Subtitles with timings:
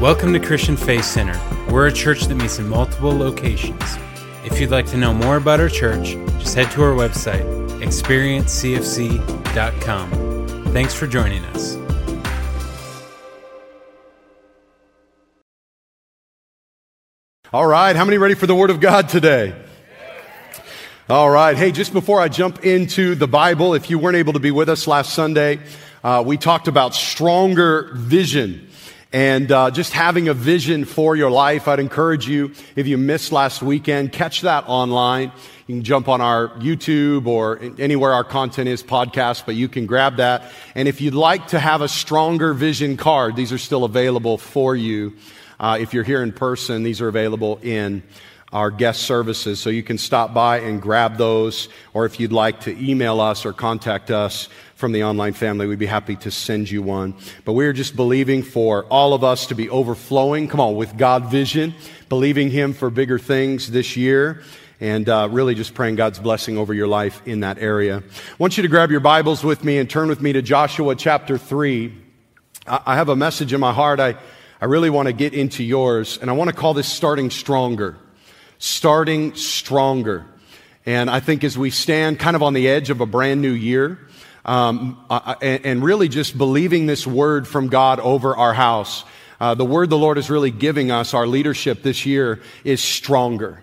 [0.00, 1.38] Welcome to Christian Faith Center.
[1.70, 3.98] We're a church that meets in multiple locations.
[4.46, 7.44] If you'd like to know more about our church, just head to our website,
[7.82, 10.72] experiencecfc.com.
[10.72, 11.76] Thanks for joining us.
[17.52, 19.54] All right, how many ready for the Word of God today?
[21.10, 24.40] All right, hey, just before I jump into the Bible, if you weren't able to
[24.40, 25.60] be with us last Sunday,
[26.02, 28.69] uh, we talked about stronger vision
[29.12, 31.66] and uh, just having a vision for your life.
[31.66, 35.32] I'd encourage you, if you missed last weekend, catch that online.
[35.66, 39.86] You can jump on our YouTube or anywhere our content is, podcast, but you can
[39.86, 40.50] grab that.
[40.74, 44.76] And if you'd like to have a stronger vision card, these are still available for
[44.76, 45.14] you.
[45.58, 48.02] Uh, if you're here in person, these are available in
[48.52, 49.60] our guest services.
[49.60, 53.46] So you can stop by and grab those, or if you'd like to email us
[53.46, 54.48] or contact us
[54.80, 57.14] from the online family, we'd be happy to send you one.
[57.44, 61.30] But we're just believing for all of us to be overflowing, come on, with God
[61.30, 61.74] vision,
[62.08, 64.42] believing Him for bigger things this year.
[64.80, 67.98] And uh, really just praying God's blessing over your life in that area.
[67.98, 70.96] I want you to grab your Bibles with me and turn with me to Joshua
[70.96, 71.94] chapter 3.
[72.66, 74.00] I, I have a message in my heart.
[74.00, 74.16] I,
[74.58, 77.98] I really want to get into yours, and I want to call this starting stronger.
[78.58, 80.24] Starting stronger.
[80.86, 83.52] And I think as we stand kind of on the edge of a brand new
[83.52, 83.98] year,
[84.44, 85.04] um,
[85.42, 89.04] and, and, really just believing this word from God over our house,
[89.40, 93.62] uh, the word the Lord is really giving us, our leadership this year, is stronger.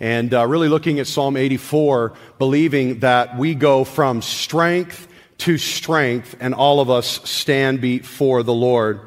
[0.00, 5.08] And uh, really looking at Psalm 84, believing that we go from strength
[5.38, 9.00] to strength, and all of us stand before the Lord.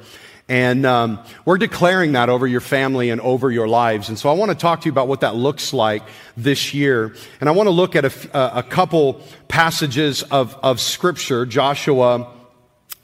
[0.49, 4.07] And um, we're declaring that over your family and over your lives.
[4.07, 6.03] And so I want to talk to you about what that looks like
[6.37, 7.15] this year.
[7.41, 12.31] And I want to look at a, a couple passages of, of Scripture, Joshua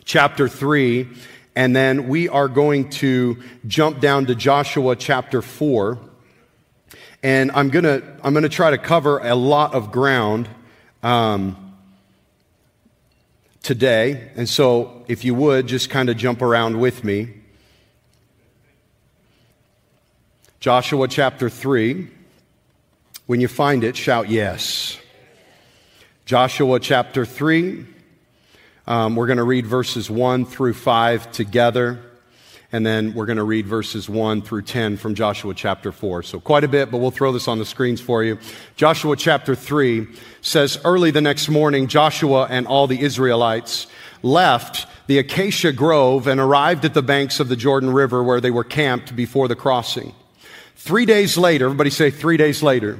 [0.05, 1.09] chapter 3,
[1.55, 5.99] and then we are going to jump down to Joshua chapter 4.
[7.21, 10.49] And I'm going to, I'm going to try to cover a lot of ground.
[11.03, 11.62] Um,
[13.63, 14.29] today.
[14.35, 17.29] And so, if you would, just kind of jump around with me.
[20.59, 22.07] Joshua chapter 3.
[23.25, 24.97] When you find it, shout yes.
[26.25, 27.85] Joshua chapter 3.
[28.85, 31.99] Um, we're going to read verses 1 through 5 together.
[32.73, 36.23] And then we're going to read verses 1 through 10 from Joshua chapter 4.
[36.23, 38.39] So quite a bit, but we'll throw this on the screens for you.
[38.75, 40.07] Joshua chapter 3
[40.41, 43.85] says, Early the next morning, Joshua and all the Israelites
[44.23, 48.49] left the acacia grove and arrived at the banks of the Jordan River where they
[48.49, 50.15] were camped before the crossing.
[50.75, 52.97] Three days later, everybody say three days later.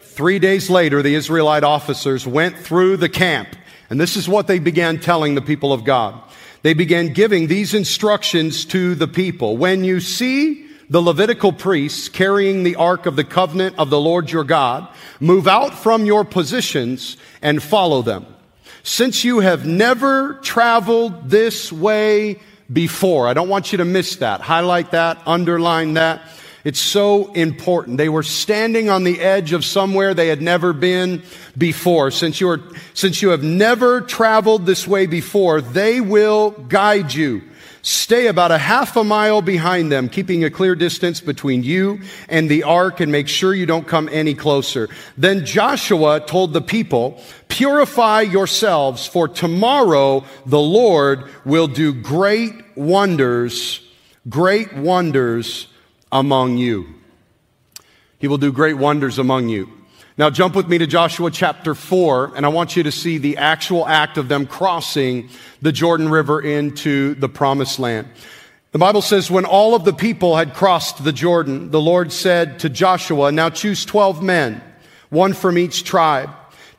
[0.00, 3.48] Three days later, the Israelite officers went through the camp,
[3.90, 6.22] and this is what they began telling the people of God
[6.66, 9.56] they began giving these instructions to the people.
[9.56, 14.32] When you see the Levitical priests carrying the ark of the covenant of the Lord
[14.32, 14.88] your God,
[15.20, 18.26] move out from your positions and follow them.
[18.82, 22.40] Since you have never traveled this way
[22.72, 24.40] before, I don't want you to miss that.
[24.40, 26.20] Highlight that, underline that.
[26.66, 27.96] It's so important.
[27.96, 31.22] They were standing on the edge of somewhere they had never been
[31.56, 32.10] before.
[32.10, 32.60] Since you, are,
[32.92, 37.42] since you have never traveled this way before, they will guide you.
[37.82, 42.50] Stay about a half a mile behind them, keeping a clear distance between you and
[42.50, 44.88] the ark and make sure you don't come any closer.
[45.16, 53.88] Then Joshua told the people, purify yourselves for tomorrow the Lord will do great wonders,
[54.28, 55.68] great wonders
[56.20, 56.86] among you.
[58.18, 59.70] He will do great wonders among you.
[60.16, 63.36] Now jump with me to Joshua chapter 4, and I want you to see the
[63.36, 65.28] actual act of them crossing
[65.60, 68.08] the Jordan River into the promised land.
[68.72, 72.60] The Bible says, when all of the people had crossed the Jordan, the Lord said
[72.60, 74.62] to Joshua, now choose 12 men,
[75.10, 76.30] one from each tribe.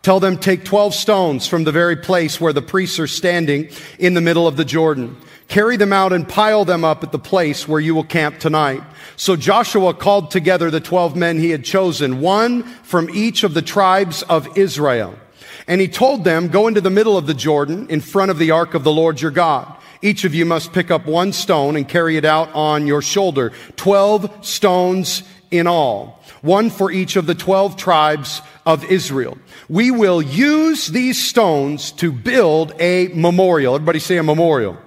[0.02, 3.70] Tell them, take 12 stones from the very place where the priests are standing
[4.00, 5.16] in the middle of the Jordan.
[5.48, 8.84] Carry them out and pile them up at the place where you will camp tonight.
[9.16, 13.62] So Joshua called together the 12 men he had chosen, one from each of the
[13.62, 15.18] tribes of Israel.
[15.66, 18.52] And he told them, go into the middle of the Jordan in front of the
[18.52, 19.74] ark of the Lord your God.
[20.02, 23.52] Each of you must pick up one stone and carry it out on your shoulder.
[23.78, 26.22] Twelve stones in all.
[26.42, 29.38] One for each of the twelve tribes of Israel.
[29.70, 33.74] We will use these stones to build a memorial.
[33.74, 34.78] Everybody say a memorial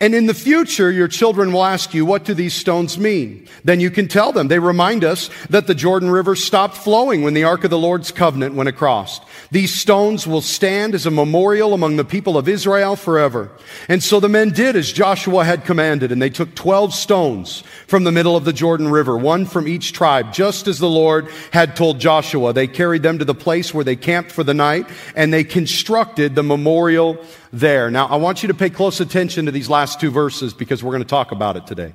[0.00, 3.46] And in the future, your children will ask you, what do these stones mean?
[3.62, 4.48] Then you can tell them.
[4.48, 8.10] They remind us that the Jordan River stopped flowing when the Ark of the Lord's
[8.10, 9.20] covenant went across.
[9.50, 13.50] These stones will stand as a memorial among the people of Israel forever.
[13.88, 18.02] And so the men did as Joshua had commanded, and they took 12 stones from
[18.02, 21.76] the middle of the Jordan River, one from each tribe, just as the Lord had
[21.76, 22.52] told Joshua.
[22.52, 26.34] They carried them to the place where they camped for the night, and they constructed
[26.34, 27.90] the memorial there.
[27.90, 30.92] Now, I want you to pay close attention to these last two verses because we're
[30.92, 31.92] going to talk about it today.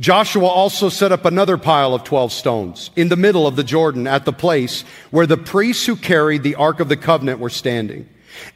[0.00, 4.06] Joshua also set up another pile of 12 stones in the middle of the Jordan
[4.06, 8.08] at the place where the priests who carried the Ark of the Covenant were standing.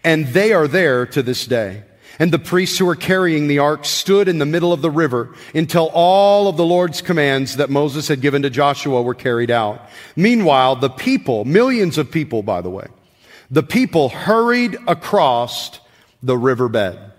[0.05, 1.85] And they are there to this day.
[2.19, 5.35] And the priests who were carrying the ark stood in the middle of the river
[5.55, 9.89] until all of the Lord's commands that Moses had given to Joshua were carried out.
[10.17, 12.89] Meanwhile, the people, millions of people, by the way,
[13.51, 15.81] the people hurried across
[16.23, 17.10] the riverbed.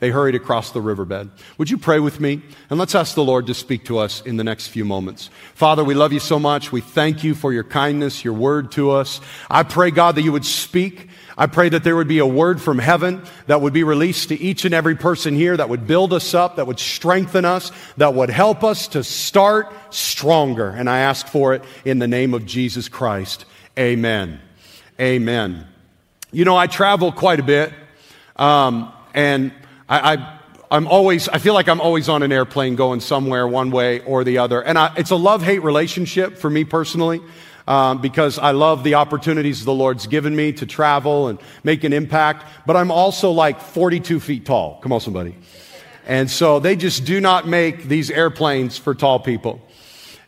[0.00, 1.30] They hurried across the riverbed.
[1.58, 2.40] Would you pray with me?
[2.70, 5.28] And let's ask the Lord to speak to us in the next few moments.
[5.54, 6.70] Father, we love you so much.
[6.70, 9.20] We thank you for your kindness, your word to us.
[9.50, 11.08] I pray, God, that you would speak.
[11.36, 14.40] I pray that there would be a word from heaven that would be released to
[14.40, 18.14] each and every person here that would build us up, that would strengthen us, that
[18.14, 20.68] would help us to start stronger.
[20.68, 23.46] And I ask for it in the name of Jesus Christ.
[23.76, 24.40] Amen.
[25.00, 25.66] Amen.
[26.30, 27.72] You know, I travel quite a bit.
[28.36, 29.52] Um, and
[29.88, 30.38] I, I
[30.70, 34.22] I'm always, I feel like I'm always on an airplane going somewhere one way or
[34.22, 34.62] the other.
[34.62, 37.20] And I, it's a love hate relationship for me personally.
[37.66, 41.92] Um, because I love the opportunities the Lord's given me to travel and make an
[41.92, 42.46] impact.
[42.64, 44.80] But I'm also like 42 feet tall.
[44.80, 45.36] Come on, somebody.
[46.06, 49.60] And so they just do not make these airplanes for tall people.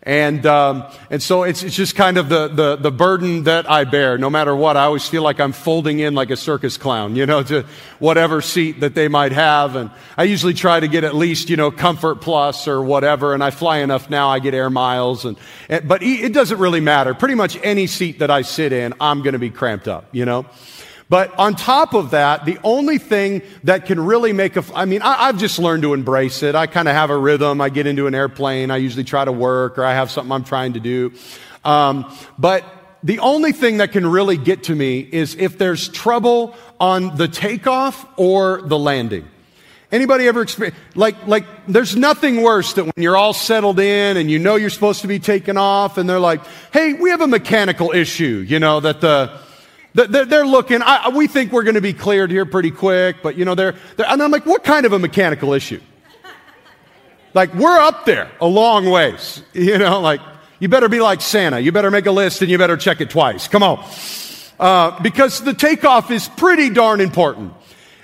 [0.02, 3.84] And, um, and so it's, it's just kind of the, the, the burden that I
[3.84, 4.16] bear.
[4.16, 7.26] No matter what, I always feel like I'm folding in like a circus clown, you
[7.26, 7.66] know, to
[7.98, 9.76] whatever seat that they might have.
[9.76, 13.34] And I usually try to get at least, you know, comfort plus or whatever.
[13.34, 15.26] And I fly enough now, I get air miles.
[15.26, 15.36] And,
[15.68, 17.12] and but it doesn't really matter.
[17.12, 20.24] Pretty much any seat that I sit in, I'm going to be cramped up, you
[20.24, 20.46] know.
[21.10, 25.02] But on top of that, the only thing that can really make a, I mean,
[25.02, 26.54] I, have just learned to embrace it.
[26.54, 27.60] I kind of have a rhythm.
[27.60, 28.70] I get into an airplane.
[28.70, 31.12] I usually try to work or I have something I'm trying to do.
[31.64, 32.64] Um, but
[33.02, 37.26] the only thing that can really get to me is if there's trouble on the
[37.26, 39.28] takeoff or the landing.
[39.90, 44.30] Anybody ever experience, like, like, there's nothing worse than when you're all settled in and
[44.30, 46.40] you know you're supposed to be taking off and they're like,
[46.72, 49.40] hey, we have a mechanical issue, you know, that the,
[49.94, 53.44] they're looking, I, we think we're going to be cleared here pretty quick, but you
[53.44, 55.80] know, they're, they're, and I'm like, what kind of a mechanical issue?
[57.32, 59.42] Like, we're up there a long ways.
[59.52, 60.20] You know, like,
[60.58, 61.58] you better be like Santa.
[61.58, 63.48] You better make a list and you better check it twice.
[63.48, 63.84] Come on.
[64.58, 67.52] Uh, because the takeoff is pretty darn important.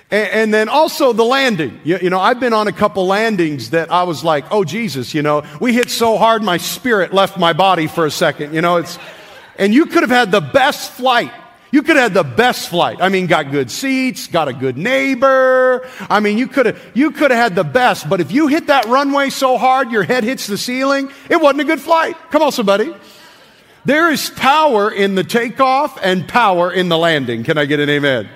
[0.09, 1.79] And, and then also the landing.
[1.83, 5.13] You, you, know, I've been on a couple landings that I was like, oh, Jesus,
[5.13, 8.53] you know, we hit so hard my spirit left my body for a second.
[8.53, 8.97] You know, it's,
[9.57, 11.31] and you could have had the best flight
[11.71, 12.97] you could have had the best flight.
[13.01, 15.87] I mean, got good seats, got a good neighbor.
[16.09, 18.67] I mean, you could have, you could have had the best, but if you hit
[18.67, 22.15] that runway so hard your head hits the ceiling, it wasn't a good flight.
[22.31, 22.93] Come on, somebody.
[23.85, 27.43] There is power in the takeoff and power in the landing.
[27.43, 28.29] Can I get an amen?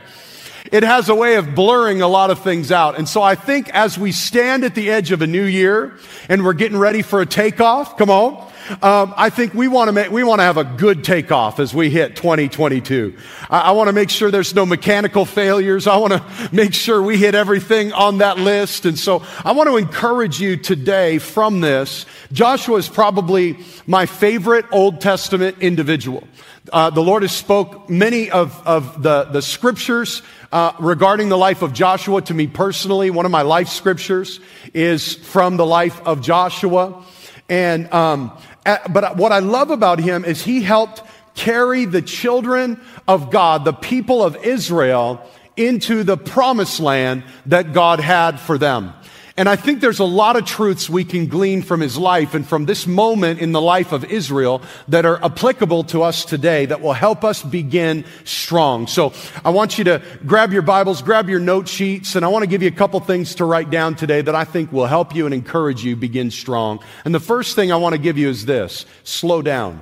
[0.72, 2.98] It has a way of blurring a lot of things out.
[2.98, 5.98] And so I think as we stand at the edge of a new year
[6.30, 8.51] and we're getting ready for a takeoff, come on,
[8.82, 11.74] um, I think we want to make, we want to have a good takeoff as
[11.74, 13.16] we hit 2022.
[13.50, 15.88] I, I want to make sure there's no mechanical failures.
[15.88, 18.86] I want to make sure we hit everything on that list.
[18.86, 22.06] And so I want to encourage you today from this.
[22.32, 26.28] Joshua is probably my favorite Old Testament individual.
[26.72, 31.62] Uh, the Lord has spoke many of, of the, the scriptures uh, regarding the life
[31.64, 33.10] of Joshua to me personally.
[33.10, 34.40] One of my life scriptures
[34.74, 37.04] is from the life of Joshua.
[37.50, 41.02] And um, Uh, but what I love about him is he helped
[41.34, 45.26] carry the children of God, the people of Israel,
[45.58, 48.94] into the promised land that God had for them.
[49.38, 52.46] And I think there's a lot of truths we can glean from his life and
[52.46, 56.82] from this moment in the life of Israel that are applicable to us today that
[56.82, 58.88] will help us begin strong.
[58.88, 59.14] So
[59.46, 62.48] I want you to grab your Bibles, grab your note sheets, and I want to
[62.48, 65.26] give you a couple things to write down today that I think will help you
[65.26, 66.84] and encourage you begin strong.
[67.06, 69.82] And the first thing I want to give you is this slow down.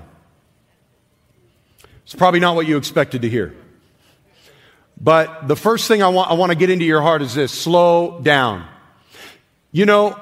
[2.03, 3.55] It's probably not what you expected to hear.
[5.01, 7.51] But the first thing I want, I want to get into your heart is this
[7.51, 8.67] slow down.
[9.71, 10.19] You know,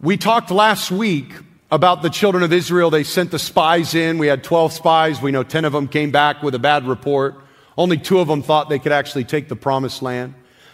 [0.00, 1.30] we talked last week
[1.70, 2.88] about the children of Israel.
[2.88, 4.16] They sent the spies in.
[4.16, 5.20] We had 12 spies.
[5.20, 7.34] We know 10 of them came back with a bad report.
[7.76, 10.32] Only two of them thought they could actually take the promised land.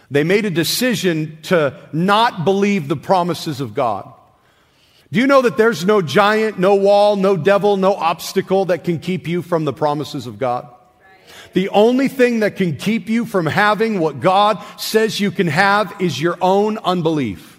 [0.09, 4.09] They made a decision to not believe the promises of God.
[5.11, 8.99] Do you know that there's no giant, no wall, no devil, no obstacle that can
[8.99, 10.73] keep you from the promises of God?
[11.51, 15.93] The only thing that can keep you from having what God says you can have
[15.99, 17.52] is your own unbelief.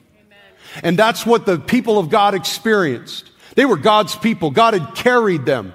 [0.83, 3.31] And that's what the people of God experienced.
[3.54, 4.50] They were God's people.
[4.50, 5.73] God had carried them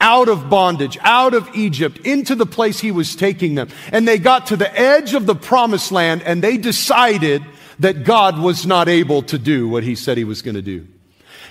[0.00, 3.68] out of bondage, out of Egypt, into the place He was taking them.
[3.92, 7.42] And they got to the edge of the promised land and they decided
[7.78, 10.86] that God was not able to do what He said He was going to do.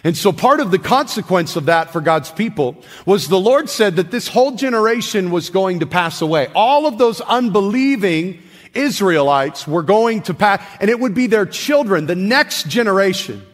[0.03, 2.75] And so part of the consequence of that for God's people
[3.07, 6.47] was the Lord said that this whole generation was going to pass away.
[6.53, 8.43] All of those unbelieving
[8.75, 13.45] Israelites were going to pass, and it would be their children, the next generation.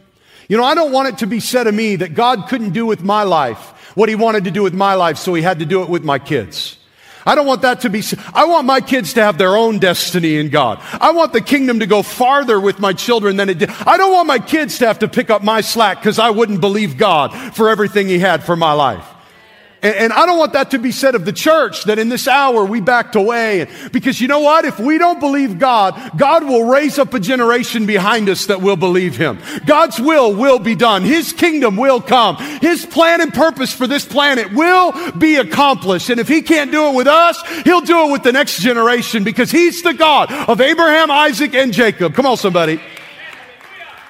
[0.48, 2.84] You know, I don't want it to be said of me that God couldn't do
[2.84, 5.66] with my life what he wanted to do with my life, so he had to
[5.66, 6.78] do it with my kids.
[7.24, 8.02] I don't want that to be,
[8.34, 10.80] I want my kids to have their own destiny in God.
[11.00, 13.70] I want the kingdom to go farther with my children than it did.
[13.70, 16.60] I don't want my kids to have to pick up my slack because I wouldn't
[16.60, 19.06] believe God for everything He had for my life.
[19.82, 22.28] And, and, I don't want that to be said of the church that in this
[22.28, 23.68] hour we backed away.
[23.90, 24.64] Because you know what?
[24.64, 28.76] If we don't believe God, God will raise up a generation behind us that will
[28.76, 29.40] believe Him.
[29.66, 31.02] God's will will be done.
[31.02, 32.36] His kingdom will come.
[32.60, 36.10] His plan and purpose for this planet will be accomplished.
[36.10, 39.24] And if He can't do it with us, He'll do it with the next generation
[39.24, 42.14] because He's the God of Abraham, Isaac, and Jacob.
[42.14, 42.80] Come on, somebody.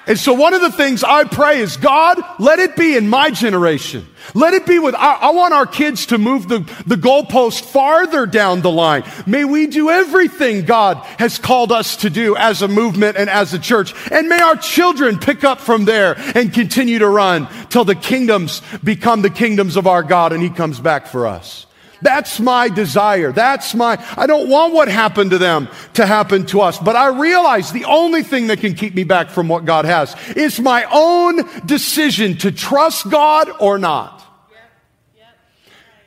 [0.06, 3.30] And so one of the things I pray is, God, let it be in my
[3.30, 4.06] generation.
[4.34, 8.26] Let it be with, I, I, want our kids to move the, the goalpost farther
[8.26, 9.04] down the line.
[9.26, 13.54] May we do everything God has called us to do as a movement and as
[13.54, 13.94] a church.
[14.10, 18.62] And may our children pick up from there and continue to run till the kingdoms
[18.82, 21.66] become the kingdoms of our God and He comes back for us.
[22.02, 23.32] That's my desire.
[23.32, 26.78] That's my, I don't want what happened to them to happen to us.
[26.78, 30.14] But I realize the only thing that can keep me back from what God has
[30.36, 34.18] is my own decision to trust God or not.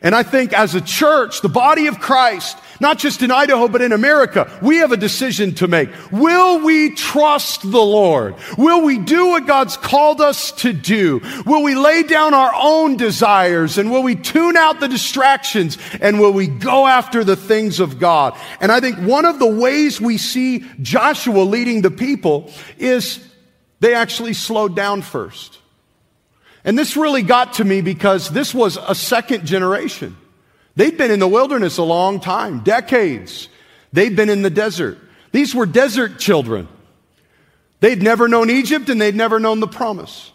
[0.02, 3.82] And I think as a church, the body of Christ, not just in Idaho, but
[3.82, 5.90] in America, we have a decision to make.
[6.12, 8.36] Will we trust the Lord?
[8.58, 11.22] Will we do what God's called us to do?
[11.46, 16.20] Will we lay down our own desires and will we tune out the distractions and
[16.20, 18.38] will we go after the things of God?
[18.60, 23.26] And I think one of the ways we see Joshua leading the people is
[23.80, 25.60] they actually slowed down first.
[26.64, 30.18] And this really got to me because this was a second generation.
[30.76, 33.48] They'd been in the wilderness a long time, decades.
[33.94, 34.98] They'd been in the desert.
[35.32, 36.68] These were desert children.
[37.80, 40.32] They'd never known Egypt and they'd never known the promise.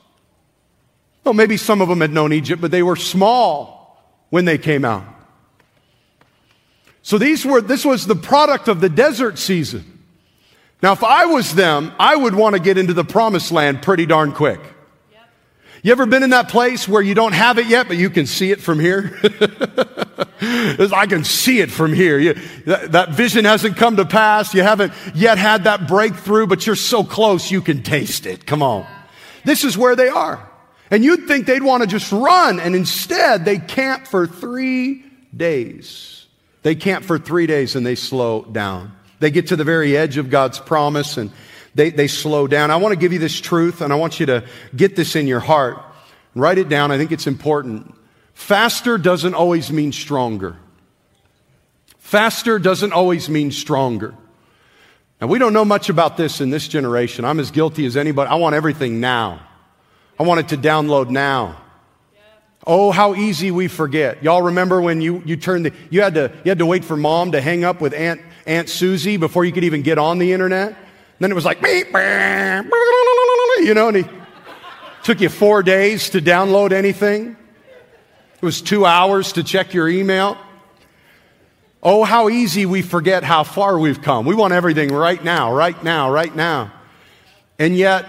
[1.24, 4.84] Well, maybe some of them had known Egypt, but they were small when they came
[4.84, 5.04] out.
[7.02, 9.98] So these were, this was the product of the desert season.
[10.82, 14.06] Now, if I was them, I would want to get into the promised land pretty
[14.06, 14.60] darn quick.
[15.82, 18.26] You ever been in that place where you don't have it yet, but you can
[18.26, 19.18] see it from here?
[20.42, 22.18] I can see it from here.
[22.18, 22.34] You,
[22.66, 24.54] that, that, vision hasn't come to pass.
[24.54, 28.46] You haven't yet had that breakthrough, but you're so close you can taste it.
[28.46, 28.86] Come on.
[29.44, 30.46] This is where they are.
[30.90, 36.26] And you'd think they'd want to just run, and instead they camp for three days.
[36.62, 38.94] They camp for three days and they slow down.
[39.18, 41.30] They get to the very edge of God's promise and
[41.74, 42.70] they, they slow down.
[42.70, 45.26] I want to give you this truth and I want you to get this in
[45.26, 45.78] your heart.
[46.34, 46.90] Write it down.
[46.90, 47.94] I think it's important.
[48.40, 50.56] Faster doesn't always mean stronger.
[51.98, 54.14] Faster doesn't always mean stronger.
[55.20, 57.24] Now, we don't know much about this in this generation.
[57.24, 58.28] I'm as guilty as anybody.
[58.28, 59.46] I want everything now.
[60.18, 61.60] I want it to download now.
[62.66, 64.22] Oh, how easy we forget.
[64.22, 66.96] Y'all remember when you, you turned the, you had to, you had to wait for
[66.96, 70.32] mom to hang up with Aunt, Aunt Susie before you could even get on the
[70.32, 70.76] internet?
[71.20, 74.06] then it was like, beep, you know, and it
[75.04, 77.36] took you four days to download anything.
[78.40, 80.38] It was two hours to check your email.
[81.82, 84.24] Oh, how easy we forget how far we've come.
[84.24, 86.72] We want everything right now, right now, right now.
[87.58, 88.06] And yet,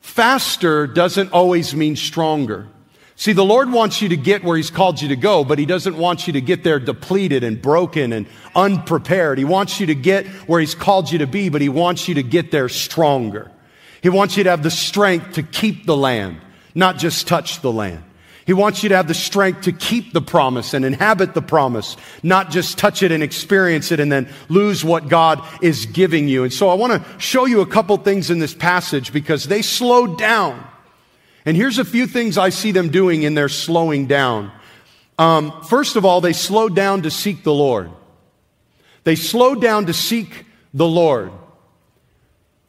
[0.00, 2.68] faster doesn't always mean stronger.
[3.14, 5.66] See, the Lord wants you to get where He's called you to go, but He
[5.66, 9.36] doesn't want you to get there depleted and broken and unprepared.
[9.36, 12.14] He wants you to get where He's called you to be, but He wants you
[12.14, 13.50] to get there stronger.
[14.02, 16.40] He wants you to have the strength to keep the land,
[16.74, 18.02] not just touch the land.
[18.44, 21.96] He wants you to have the strength to keep the promise and inhabit the promise,
[22.22, 26.42] not just touch it and experience it and then lose what God is giving you.
[26.42, 29.62] And so I want to show you a couple things in this passage because they
[29.62, 30.66] slowed down.
[31.44, 34.50] And here's a few things I see them doing in their slowing down.
[35.18, 37.90] Um, first of all, they slowed down to seek the Lord.
[39.04, 41.32] They slowed down to seek the Lord.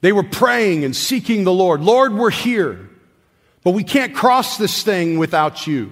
[0.01, 1.81] They were praying and seeking the Lord.
[1.81, 2.89] Lord, we're here,
[3.63, 5.91] but we can't cross this thing without you.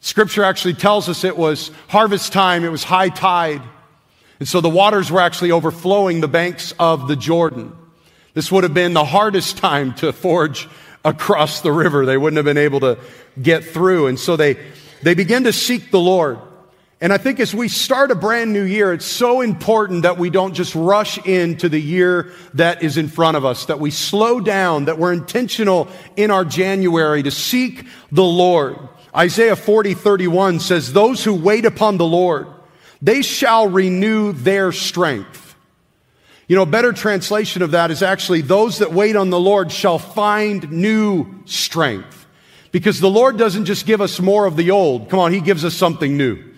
[0.00, 3.62] Scripture actually tells us it was harvest time, it was high tide.
[4.38, 7.72] And so the waters were actually overflowing the banks of the Jordan.
[8.34, 10.68] This would have been the hardest time to forge
[11.04, 12.04] across the river.
[12.04, 12.98] They wouldn't have been able to
[13.40, 14.08] get through.
[14.08, 14.58] And so they,
[15.02, 16.38] they began to seek the Lord.
[17.04, 20.30] And I think as we start a brand new year, it's so important that we
[20.30, 24.40] don't just rush into the year that is in front of us, that we slow
[24.40, 28.78] down, that we're intentional in our January to seek the Lord.
[29.14, 32.46] Isaiah 40, 31 says, Those who wait upon the Lord,
[33.02, 35.56] they shall renew their strength.
[36.48, 39.70] You know, a better translation of that is actually, those that wait on the Lord
[39.70, 42.26] shall find new strength.
[42.72, 45.10] Because the Lord doesn't just give us more of the old.
[45.10, 46.53] Come on, He gives us something new.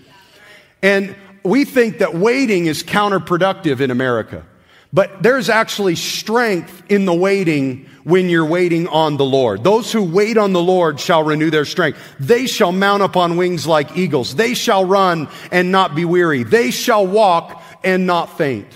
[0.82, 4.44] And we think that waiting is counterproductive in America.
[4.92, 9.64] But there's actually strength in the waiting when you're waiting on the Lord.
[9.64, 11.98] Those who wait on the Lord shall renew their strength.
[12.20, 14.36] They shall mount up on wings like eagles.
[14.36, 16.44] They shall run and not be weary.
[16.44, 18.68] They shall walk and not faint.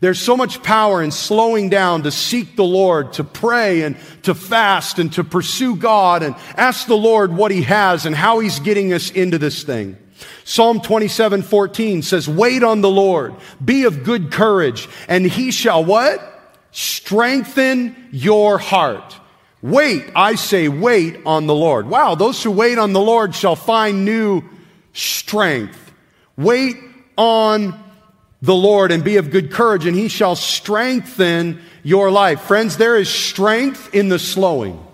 [0.00, 4.34] There's so much power in slowing down to seek the Lord, to pray and to
[4.34, 8.58] fast and to pursue God and ask the Lord what He has and how He's
[8.58, 9.96] getting us into this thing.
[10.44, 15.84] Psalm 27, 14 says, wait on the Lord, be of good courage, and he shall
[15.84, 16.20] what?
[16.70, 19.16] Strengthen your heart.
[19.62, 21.88] Wait, I say wait on the Lord.
[21.88, 24.42] Wow, those who wait on the Lord shall find new
[24.92, 25.92] strength.
[26.36, 26.76] Wait
[27.16, 27.80] on
[28.42, 32.42] the Lord and be of good courage, and he shall strengthen your life.
[32.42, 34.84] Friends, there is strength in the slowing.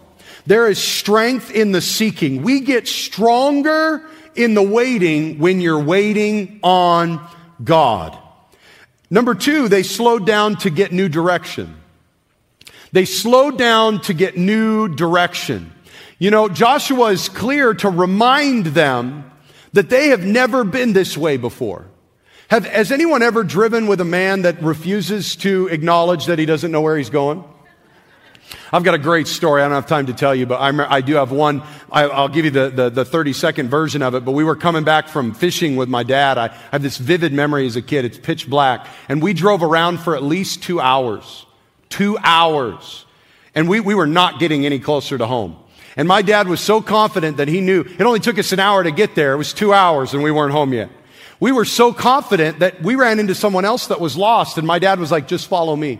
[0.47, 2.43] There is strength in the seeking.
[2.43, 7.27] We get stronger in the waiting when you're waiting on
[7.63, 8.17] God.
[9.11, 11.77] Number two, they slowed down to get new direction.
[12.93, 15.73] They slowed down to get new direction.
[16.19, 19.31] You know, Joshua is clear to remind them
[19.73, 21.87] that they have never been this way before.
[22.49, 26.73] Have, has anyone ever driven with a man that refuses to acknowledge that he doesn't
[26.73, 27.45] know where he's going?
[28.73, 29.63] I've got a great story.
[29.63, 31.63] I don't have time to tell you, but I'm, i do have one.
[31.91, 34.25] I, will give you the, the, the, 30 second version of it.
[34.25, 36.39] But we were coming back from fishing with my dad.
[36.39, 38.05] I have this vivid memory as a kid.
[38.05, 38.87] It's pitch black.
[39.09, 41.47] And we drove around for at least two hours.
[41.89, 43.07] Two hours.
[43.55, 45.57] And we, we were not getting any closer to home.
[45.97, 48.83] And my dad was so confident that he knew it only took us an hour
[48.83, 49.33] to get there.
[49.33, 50.91] It was two hours and we weren't home yet.
[51.41, 54.59] We were so confident that we ran into someone else that was lost.
[54.59, 55.99] And my dad was like, just follow me.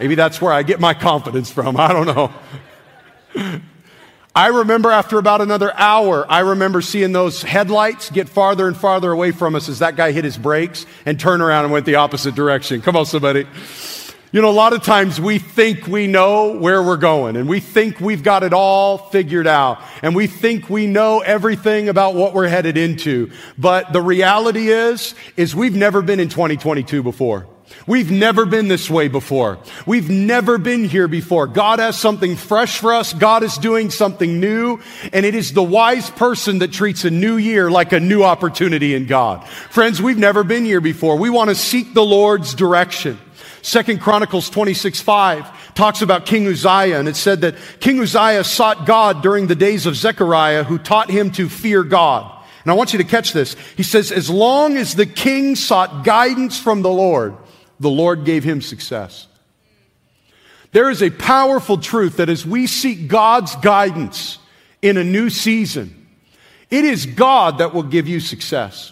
[0.00, 1.76] Maybe that's where I get my confidence from.
[1.76, 2.32] I don't know.
[4.36, 9.12] I remember after about another hour, I remember seeing those headlights get farther and farther
[9.12, 11.94] away from us as that guy hit his brakes and turned around and went the
[11.94, 12.82] opposite direction.
[12.82, 13.46] Come on, somebody.
[14.32, 17.60] You know, a lot of times we think we know where we're going and we
[17.60, 22.34] think we've got it all figured out and we think we know everything about what
[22.34, 23.30] we're headed into.
[23.56, 27.46] But the reality is, is we've never been in 2022 before.
[27.86, 29.58] We've never been this way before.
[29.86, 31.46] We've never been here before.
[31.46, 33.12] God has something fresh for us.
[33.12, 34.80] God is doing something new.
[35.12, 38.94] And it is the wise person that treats a new year like a new opportunity
[38.94, 39.46] in God.
[39.48, 41.16] Friends, we've never been here before.
[41.16, 43.18] We want to seek the Lord's direction.
[43.62, 48.86] Second Chronicles 26, 5 talks about King Uzziah, and it said that King Uzziah sought
[48.86, 52.30] God during the days of Zechariah, who taught him to fear God.
[52.62, 53.56] And I want you to catch this.
[53.76, 57.36] He says, as long as the king sought guidance from the Lord,
[57.84, 59.28] the Lord gave him success.
[60.72, 64.38] There is a powerful truth that as we seek God's guidance
[64.82, 66.06] in a new season,
[66.70, 68.90] it is God that will give you success.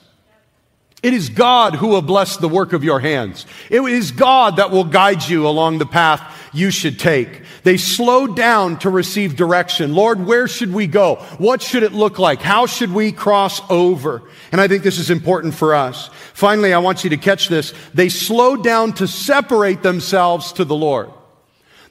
[1.03, 3.47] It is God who will bless the work of your hands.
[3.71, 7.43] It is God that will guide you along the path you should take.
[7.63, 9.95] They slowed down to receive direction.
[9.95, 11.17] Lord, where should we go?
[11.39, 12.41] What should it look like?
[12.41, 14.23] How should we cross over?
[14.51, 16.11] And I think this is important for us.
[16.35, 17.73] Finally, I want you to catch this.
[17.95, 21.11] They slowed down to separate themselves to the Lord.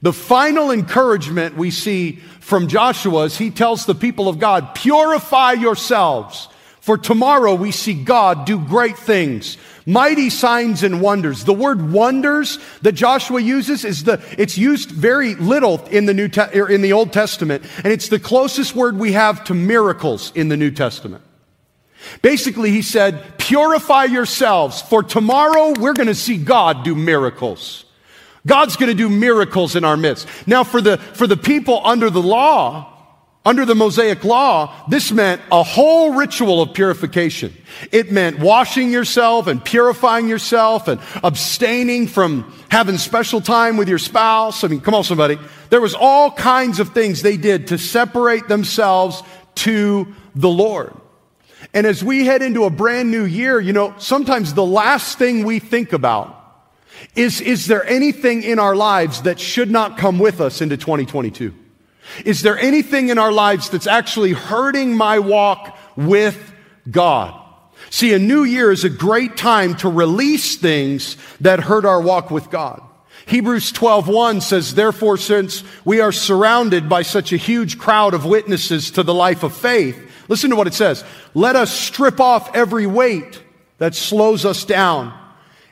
[0.02, 5.54] The final encouragement we see from Joshua is he tells the people of God, purify
[5.54, 6.48] yourselves
[6.82, 11.44] for tomorrow we see God do great things, mighty signs and wonders.
[11.44, 16.28] The word wonders that Joshua uses is the, it's used very little in the New,
[16.28, 20.32] Te- er, in the Old Testament, and it's the closest word we have to miracles
[20.36, 21.24] in the New Testament.
[22.22, 27.86] Basically, he said, purify yourselves, for tomorrow we're going to see God do miracles.
[28.46, 30.28] God's going to do miracles in our midst.
[30.48, 32.91] Now, for the, for the people under the law,
[33.44, 37.52] Under the Mosaic law, this meant a whole ritual of purification.
[37.92, 43.98] It meant washing yourself and purifying yourself and abstaining from having special time with your
[43.98, 44.64] spouse.
[44.64, 45.40] I mean, come on, somebody.
[45.72, 49.24] There was all kinds of things they did to separate themselves
[49.56, 50.94] to the Lord.
[51.74, 55.46] And as we head into a brand new year, you know, sometimes the last thing
[55.46, 56.38] we think about
[57.16, 61.56] is, is there anything in our lives that should not come with us into 2022?
[62.26, 66.54] Is there anything in our lives that's actually hurting my walk with
[66.90, 67.34] God?
[67.90, 72.32] See, a new year is a great time to release things that hurt our walk
[72.32, 72.82] with God.
[73.26, 78.92] Hebrews 12:1 says, "Therefore since we are surrounded by such a huge crowd of witnesses
[78.92, 82.88] to the life of faith, listen to what it says, let us strip off every
[82.88, 83.42] weight
[83.78, 85.14] that slows us down,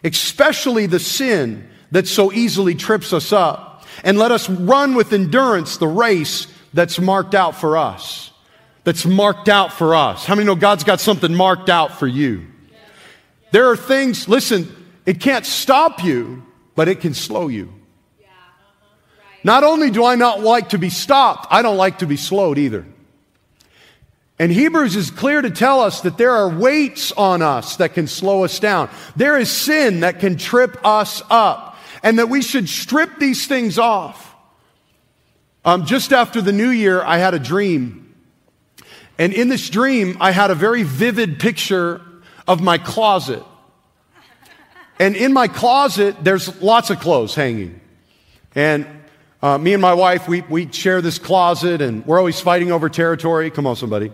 [0.03, 3.68] especially the sin that so easily trips us up."
[4.03, 8.31] And let us run with endurance the race that's marked out for us.
[8.83, 10.25] That's marked out for us.
[10.25, 12.47] How many know God's got something marked out for you?
[13.51, 14.73] There are things, listen,
[15.05, 17.73] it can't stop you, but it can slow you.
[19.43, 22.57] Not only do I not like to be stopped, I don't like to be slowed
[22.57, 22.85] either.
[24.37, 28.07] And Hebrews is clear to tell us that there are weights on us that can
[28.07, 28.89] slow us down.
[29.15, 31.68] There is sin that can trip us up
[32.03, 34.35] and that we should strip these things off.
[35.65, 38.15] Um, just after the new year, I had a dream.
[39.17, 42.01] And in this dream, I had a very vivid picture
[42.47, 43.43] of my closet.
[44.97, 47.81] And in my closet, there's lots of clothes hanging.
[48.55, 48.87] And
[49.41, 52.89] uh, me and my wife, we, we share this closet, and we're always fighting over
[52.89, 53.51] territory.
[53.51, 54.11] Come on, somebody.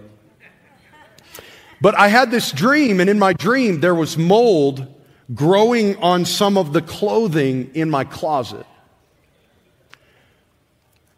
[1.82, 4.95] But I had this dream, and in my dream, there was mold
[5.34, 8.66] growing on some of the clothing in my closet.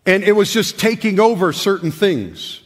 [0.06, 2.62] And it was just taking over certain things.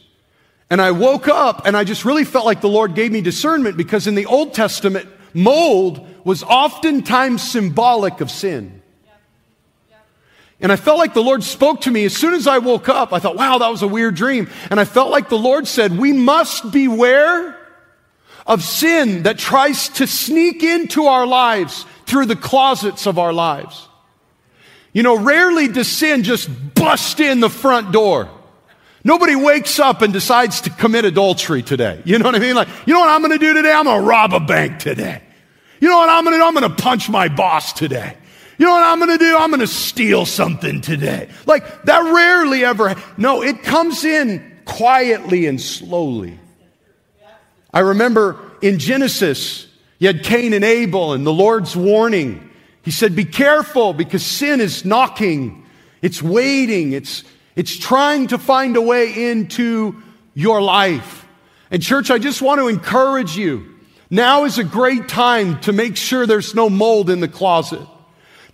[0.70, 3.76] And I woke up and I just really felt like the Lord gave me discernment
[3.76, 8.80] because in the Old Testament, mold was oftentimes symbolic of sin.
[10.60, 13.12] And I felt like the Lord spoke to me as soon as I woke up.
[13.12, 14.48] I thought, wow, that was a weird dream.
[14.70, 17.58] And I felt like the Lord said, we must beware
[18.46, 23.88] of sin that tries to sneak into our lives through the closets of our lives.
[24.92, 28.28] You know, rarely does sin just bust in the front door.
[29.04, 32.02] Nobody wakes up and decides to commit adultery today.
[32.04, 32.54] You know what I mean?
[32.54, 33.72] Like, you know what I'm going to do today?
[33.72, 35.22] I'm going to rob a bank today.
[35.80, 36.44] You know what I'm going to do?
[36.44, 38.16] I'm going to punch my boss today.
[38.58, 39.36] You know what I'm going to do?
[39.36, 41.28] I'm going to steal something today.
[41.46, 42.94] Like, that rarely ever.
[43.16, 46.38] No, it comes in quietly and slowly.
[47.72, 49.66] I remember in Genesis,
[49.98, 52.50] you had Cain and Abel and the Lord's warning.
[52.82, 55.64] He said, Be careful because sin is knocking,
[56.02, 57.24] it's waiting, it's,
[57.56, 60.02] it's trying to find a way into
[60.34, 61.26] your life.
[61.70, 63.68] And, church, I just want to encourage you.
[64.10, 67.80] Now is a great time to make sure there's no mold in the closet.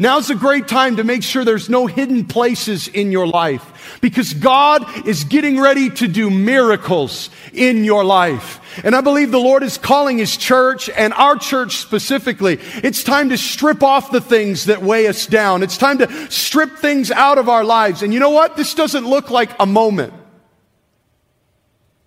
[0.00, 4.32] Now's a great time to make sure there's no hidden places in your life because
[4.32, 8.60] God is getting ready to do miracles in your life.
[8.84, 12.60] And I believe the Lord is calling His church and our church specifically.
[12.84, 15.64] It's time to strip off the things that weigh us down.
[15.64, 18.04] It's time to strip things out of our lives.
[18.04, 18.56] And you know what?
[18.56, 20.12] This doesn't look like a moment.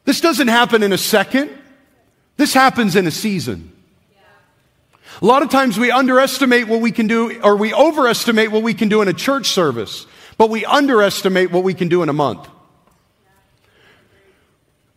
[0.05, 1.49] This doesn't happen in a second.
[2.37, 3.73] This happens in a season.
[5.21, 8.73] A lot of times we underestimate what we can do, or we overestimate what we
[8.73, 12.13] can do in a church service, but we underestimate what we can do in a
[12.13, 12.47] month.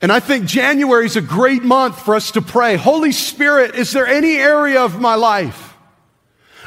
[0.01, 2.77] And I think January is a great month for us to pray.
[2.77, 5.75] Holy Spirit, is there any area of my life?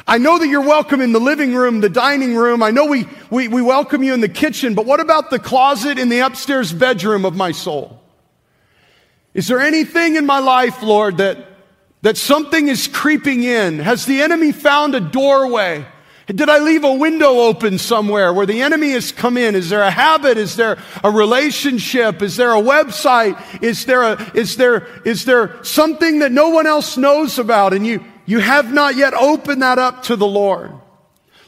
[0.06, 2.62] I know that you're welcome in the living room, the dining room.
[2.62, 5.98] I know we, we, we welcome you in the kitchen, but what about the closet
[5.98, 8.00] in the upstairs bedroom of my soul?
[9.34, 11.47] Is there anything in my life, Lord, that
[12.02, 13.78] that something is creeping in?
[13.78, 15.86] Has the enemy found a doorway?
[16.26, 19.54] Did I leave a window open somewhere where the enemy has come in?
[19.54, 20.36] Is there a habit?
[20.36, 22.20] Is there a relationship?
[22.20, 23.62] Is there a website?
[23.62, 27.86] Is there a, is there, is there something that no one else knows about and
[27.86, 30.72] you, you have not yet opened that up to the Lord?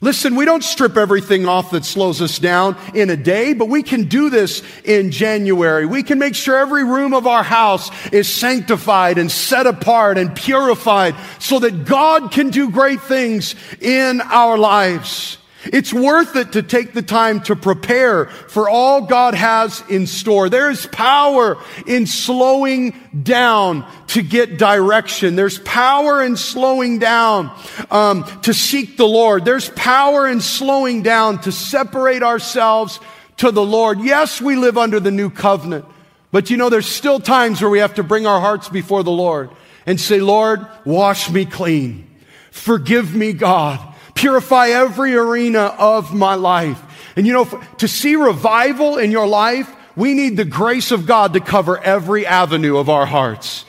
[0.02, 3.82] Listen, we don't strip everything off that slows us down in a day, but we
[3.82, 5.84] can do this in January.
[5.84, 10.34] We can make sure every room of our house is sanctified and set apart and
[10.34, 15.36] purified so that God can do great things in our lives.
[15.64, 20.48] It's worth it to take the time to prepare for all God has in store.
[20.48, 25.36] There is power in slowing down to get direction.
[25.36, 27.54] There's power in slowing down
[27.90, 29.44] um, to seek the Lord.
[29.44, 32.98] There's power in slowing down to separate ourselves
[33.38, 34.00] to the Lord.
[34.00, 35.84] Yes, we live under the new covenant,
[36.32, 39.10] but you know, there's still times where we have to bring our hearts before the
[39.10, 39.50] Lord
[39.84, 42.06] and say, Lord, wash me clean.
[42.50, 43.89] Forgive me, God.
[44.20, 46.78] Purify every arena of my life.
[47.16, 47.46] And you know,
[47.78, 52.26] to see revival in your life, we need the grace of God to cover every
[52.26, 53.64] avenue of our hearts.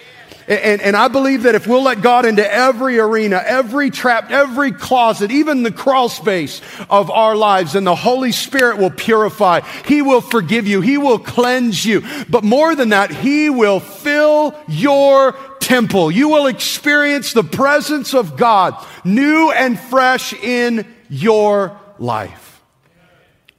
[0.51, 4.73] And, and, I believe that if we'll let God into every arena, every trap, every
[4.73, 6.59] closet, even the crawl space
[6.89, 9.61] of our lives, and the Holy Spirit will purify.
[9.85, 10.81] He will forgive you.
[10.81, 12.03] He will cleanse you.
[12.27, 16.11] But more than that, He will fill your temple.
[16.11, 22.61] You will experience the presence of God new and fresh in your life.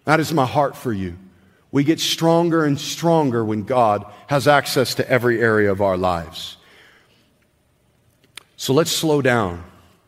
[0.04, 1.16] That is my heart for you.
[1.70, 6.58] We get stronger and stronger when God has access to every area of our lives.
[8.62, 9.64] So let's slow down.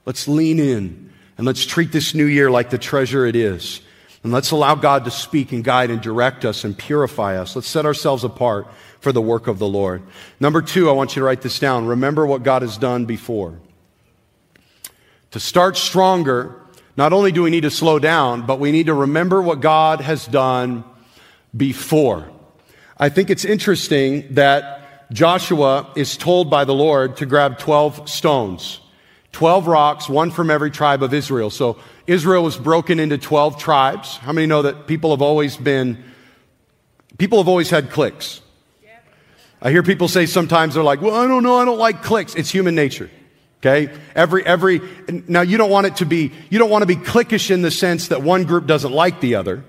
[0.07, 3.81] Let's lean in and let's treat this new year like the treasure it is.
[4.23, 7.57] And let's allow God to speak and guide and direct us and purify us.
[7.57, 8.69] Let's set ourselves apart
[9.01, 10.05] for the work of the Lord.
[10.39, 11.87] Number two, I want you to write this down.
[11.87, 13.59] Remember what God has done before.
[15.33, 16.55] To start stronger,
[16.97, 20.01] not only do we need to slow down, but we need to remember what God
[20.01, 20.85] has done
[21.57, 22.31] before.
[22.97, 24.84] I think it's interesting that
[25.15, 28.81] Joshua is told by the Lord to grab 12 stones,
[29.31, 31.51] 12 rocks, one from every tribe of Israel.
[31.51, 34.17] So Israel was broken into 12 tribes.
[34.17, 36.03] How many know that people have always been,
[37.17, 38.41] people have always had cliques?
[39.63, 42.35] I hear people say sometimes they're like, well, I don't know, I don't like cliques.
[42.35, 43.09] It's human nature.
[43.61, 43.95] Okay?
[44.17, 44.81] Every, every,
[45.29, 47.71] now you don't want it to be, you don't want to be cliquish in the
[47.71, 49.65] sense that one group doesn't like the other.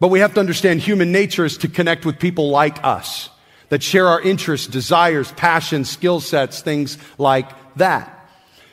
[0.00, 3.30] But we have to understand human nature is to connect with people like us
[3.68, 8.12] that share our interests, desires, passions, skill sets, things like that.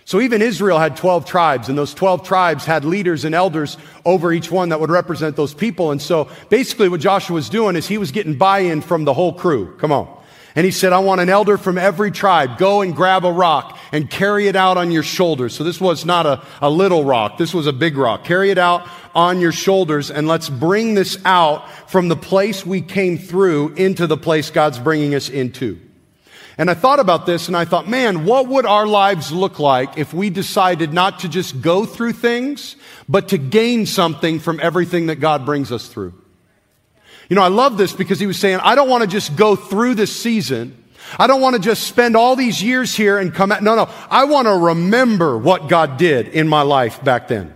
[0.06, 4.34] So even Israel had 12 tribes, and those 12 tribes had leaders and elders over
[4.34, 5.92] each one that would represent those people.
[5.92, 9.34] And so basically what Joshua was doing is he was getting buy-in from the whole
[9.34, 9.76] crew.
[9.78, 10.23] Come on.
[10.56, 12.60] And he said, I want an elder from every tribe.
[12.60, 15.56] Go and grab a rock and carry it out on your shoulders.
[15.56, 17.38] So this was not a, a little rock.
[17.38, 18.24] This was a big rock.
[18.24, 22.82] Carry it out on your shoulders and let's bring this out from the place we
[22.82, 25.80] came through into the place God's bringing us into.
[26.56, 29.98] And I thought about this and I thought, man, what would our lives look like
[29.98, 32.76] if we decided not to just go through things,
[33.10, 36.14] but to gain something from everything that God brings us through?
[37.34, 39.56] You know, I love this because he was saying, I don't want to just go
[39.56, 40.78] through this season.
[41.18, 43.64] I don't want to just spend all these years here and come out.
[43.64, 43.90] No, no.
[44.08, 47.52] I want to remember what God did in my life back then.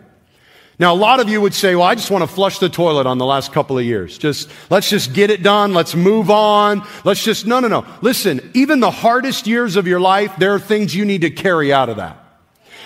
[0.79, 3.05] Now, a lot of you would say, well, I just want to flush the toilet
[3.05, 4.17] on the last couple of years.
[4.17, 5.75] Just, let's just get it done.
[5.75, 6.81] Let's move on.
[7.03, 7.85] Let's just, no, no, no.
[8.01, 11.71] Listen, even the hardest years of your life, there are things you need to carry
[11.71, 12.17] out of that.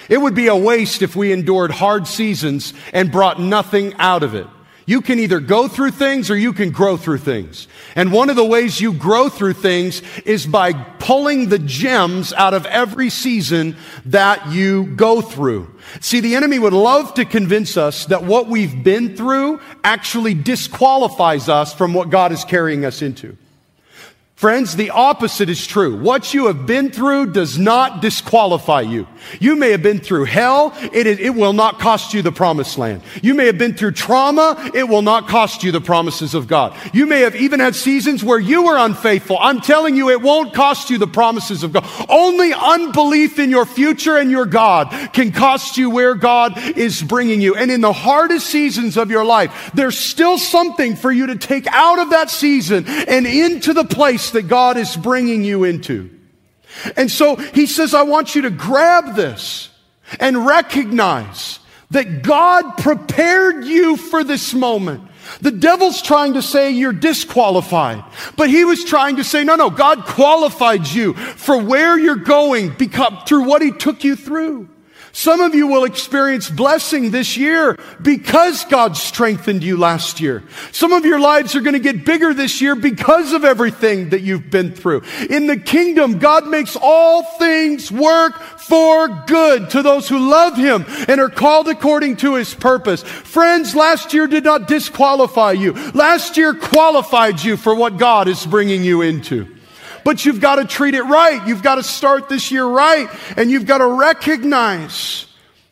[0.10, 4.36] It would be a waste if we endured hard seasons and brought nothing out of
[4.36, 4.48] it.
[4.92, 7.70] You can either go through things or you can grow through things.
[7.96, 12.54] And one of the ways you grow through things is by pulling the gems out
[12.54, 13.78] of every season
[14.08, 15.74] that you go through.
[16.02, 21.48] See, the enemy would love to convince us that what we've been through actually disqualifies
[21.48, 23.38] us from what God is carrying us into.
[24.42, 25.96] Friends, the opposite is true.
[25.96, 29.08] What you have been through does not disqualify you.
[29.40, 30.74] You may have been through hell.
[30.92, 33.04] It, is, it will not cost you the promised land.
[33.22, 34.72] You may have been through trauma.
[34.74, 36.76] It will not cost you the promises of God.
[36.92, 39.38] You may have even had seasons where you were unfaithful.
[39.40, 41.88] I'm telling you, it won't cost you the promises of God.
[42.10, 47.42] Only unbelief in your future and your God can cost you where God is bringing
[47.42, 47.54] you.
[47.54, 51.68] And in the hardest seasons of your life, there's still something for you to take
[51.68, 56.10] out of that season and into the place that God is bringing you into.
[56.96, 59.70] And so he says, I want you to grab this
[60.20, 61.60] and recognize
[61.92, 65.04] that God prepared you for this moment.
[65.42, 68.04] The devil's trying to say you're disqualified,
[68.36, 72.72] but he was trying to say, no, no, God qualified you for where you're going
[72.78, 74.68] because, through what he took you through.
[75.14, 80.44] Some of you will experience blessing this year because God strengthened you last year.
[80.72, 84.22] Some of your lives are going to get bigger this year because of everything that
[84.22, 85.04] you've been through.
[85.30, 90.86] In the kingdom, God makes all things work for good to those who love Him
[91.08, 93.04] and are called according to His purpose.
[93.04, 95.74] Friends, last year did not disqualify you.
[95.92, 99.48] Last year qualified you for what God is bringing you into
[100.04, 101.46] but you've got to treat it right.
[101.48, 103.10] You've got to start this year right.
[103.38, 105.28] And you've got to recognize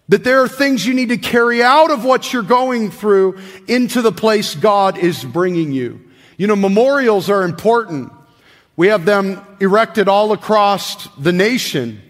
[0.09, 4.01] that there are things you need to carry out of what you're going through into
[4.01, 6.01] the place God is bringing you.
[6.37, 8.11] You know, memorials are important.
[8.75, 12.01] We have them erected all across the nation.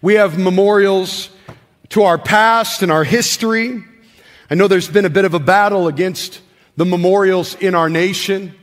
[0.00, 1.30] We have memorials
[1.90, 3.82] to our past and our history.
[4.50, 6.40] I know there's been a bit of a battle against
[6.76, 8.54] the memorials in our nation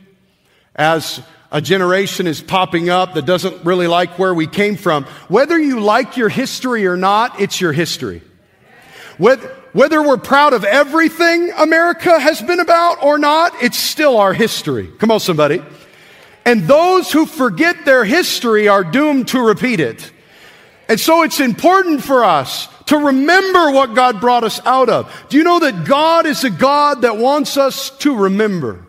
[0.74, 5.04] as a generation is popping up that doesn't really like where we came from.
[5.28, 8.22] Whether you like your history or not, it's your history.
[9.18, 14.88] Whether, we're proud of everything America has been about or not, it's still our history.
[14.98, 15.62] Come on, somebody.
[16.44, 20.12] And those who forget their history are doomed to repeat it.
[20.88, 25.12] And so it's important for us to remember what God brought us out of.
[25.28, 28.85] Do you know that God is a God that wants us to remember?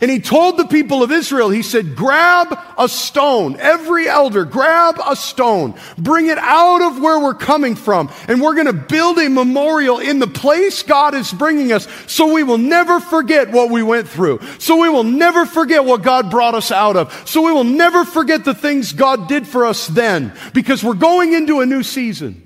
[0.00, 3.56] And he told the people of Israel, he said, grab a stone.
[3.58, 5.74] Every elder, grab a stone.
[5.98, 8.10] Bring it out of where we're coming from.
[8.28, 12.32] And we're going to build a memorial in the place God is bringing us so
[12.32, 14.40] we will never forget what we went through.
[14.58, 17.28] So we will never forget what God brought us out of.
[17.28, 21.32] So we will never forget the things God did for us then because we're going
[21.32, 22.40] into a new season.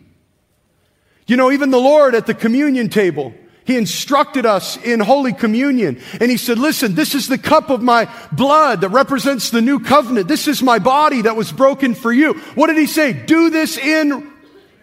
[1.26, 3.34] You know, even the Lord at the communion table,
[3.68, 6.00] he instructed us in Holy Communion.
[6.22, 9.78] And he said, listen, this is the cup of my blood that represents the new
[9.78, 10.26] covenant.
[10.26, 12.32] This is my body that was broken for you.
[12.54, 13.12] What did he say?
[13.12, 14.32] Do this in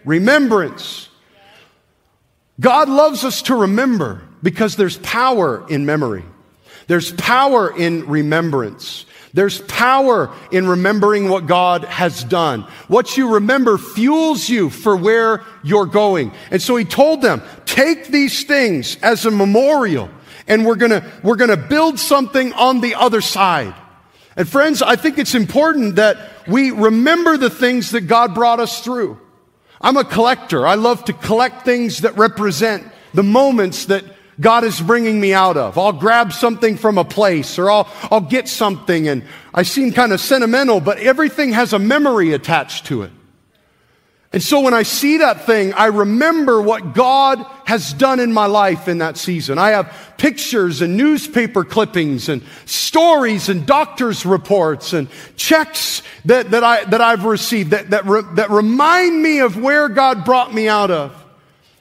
[0.04, 1.08] remembrance.
[2.60, 6.24] God loves us to remember because there's power in memory.
[6.86, 9.04] There's power in remembrance.
[9.36, 12.62] There's power in remembering what God has done.
[12.88, 16.32] What you remember fuels you for where you're going.
[16.50, 20.08] And so he told them, take these things as a memorial
[20.48, 23.74] and we're gonna, we're gonna build something on the other side.
[24.36, 28.80] And friends, I think it's important that we remember the things that God brought us
[28.80, 29.20] through.
[29.82, 30.66] I'm a collector.
[30.66, 34.04] I love to collect things that represent the moments that
[34.40, 35.78] God is bringing me out of.
[35.78, 40.12] I'll grab something from a place or I'll, I'll get something and I seem kind
[40.12, 43.12] of sentimental, but everything has a memory attached to it.
[44.32, 48.44] And so when I see that thing, I remember what God has done in my
[48.44, 49.56] life in that season.
[49.56, 56.62] I have pictures and newspaper clippings and stories and doctor's reports and checks that, that,
[56.62, 60.68] I, that I've received that, that, re, that remind me of where God brought me
[60.68, 61.24] out of.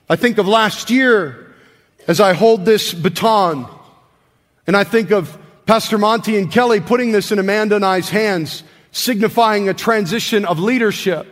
[0.07, 1.44] I think of last year
[2.07, 3.67] as I hold this baton.
[4.67, 8.63] And I think of Pastor Monty and Kelly putting this in Amanda and I's hands,
[8.91, 11.27] signifying a transition of leadership,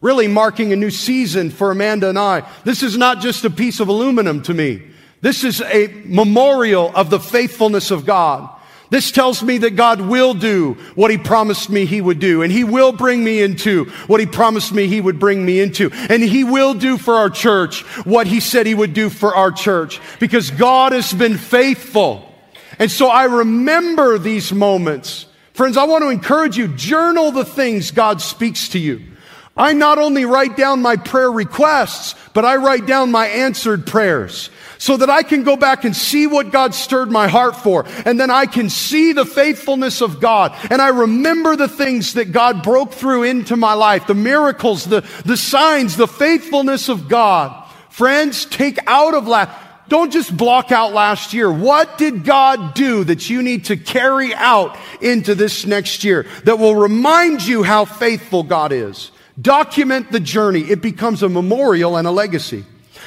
[0.00, 2.48] really marking a new season for Amanda and I.
[2.64, 4.82] This is not just a piece of aluminum to me.
[5.20, 8.50] This is a memorial of the faithfulness of God.
[8.92, 12.52] This tells me that God will do what He promised me He would do, and
[12.52, 16.22] He will bring me into what He promised me He would bring me into, and
[16.22, 19.98] He will do for our church what He said He would do for our church,
[20.20, 22.30] because God has been faithful.
[22.78, 25.24] And so I remember these moments.
[25.54, 29.00] Friends, I want to encourage you, journal the things God speaks to you.
[29.56, 34.48] I not only write down my prayer requests, but I write down my answered prayers
[34.82, 37.84] so that I can go back and see what God stirred my heart for.
[38.04, 40.56] And then I can see the faithfulness of God.
[40.70, 45.02] And I remember the things that God broke through into my life, the miracles, the,
[45.24, 47.54] the signs, the faithfulness of God.
[47.90, 51.52] Friends, take out of last, don't just block out last year.
[51.52, 56.58] What did God do that you need to carry out into this next year that
[56.58, 59.11] will remind you how faithful God is?
[59.40, 60.60] Document the journey.
[60.60, 62.64] It becomes a memorial and a legacy.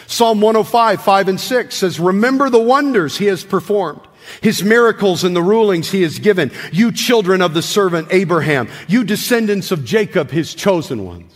[0.08, 4.02] Psalm 105, 5 and 6 says, Remember the wonders he has performed,
[4.42, 9.04] his miracles and the rulings he has given, you children of the servant Abraham, you
[9.04, 11.32] descendants of Jacob, his chosen ones.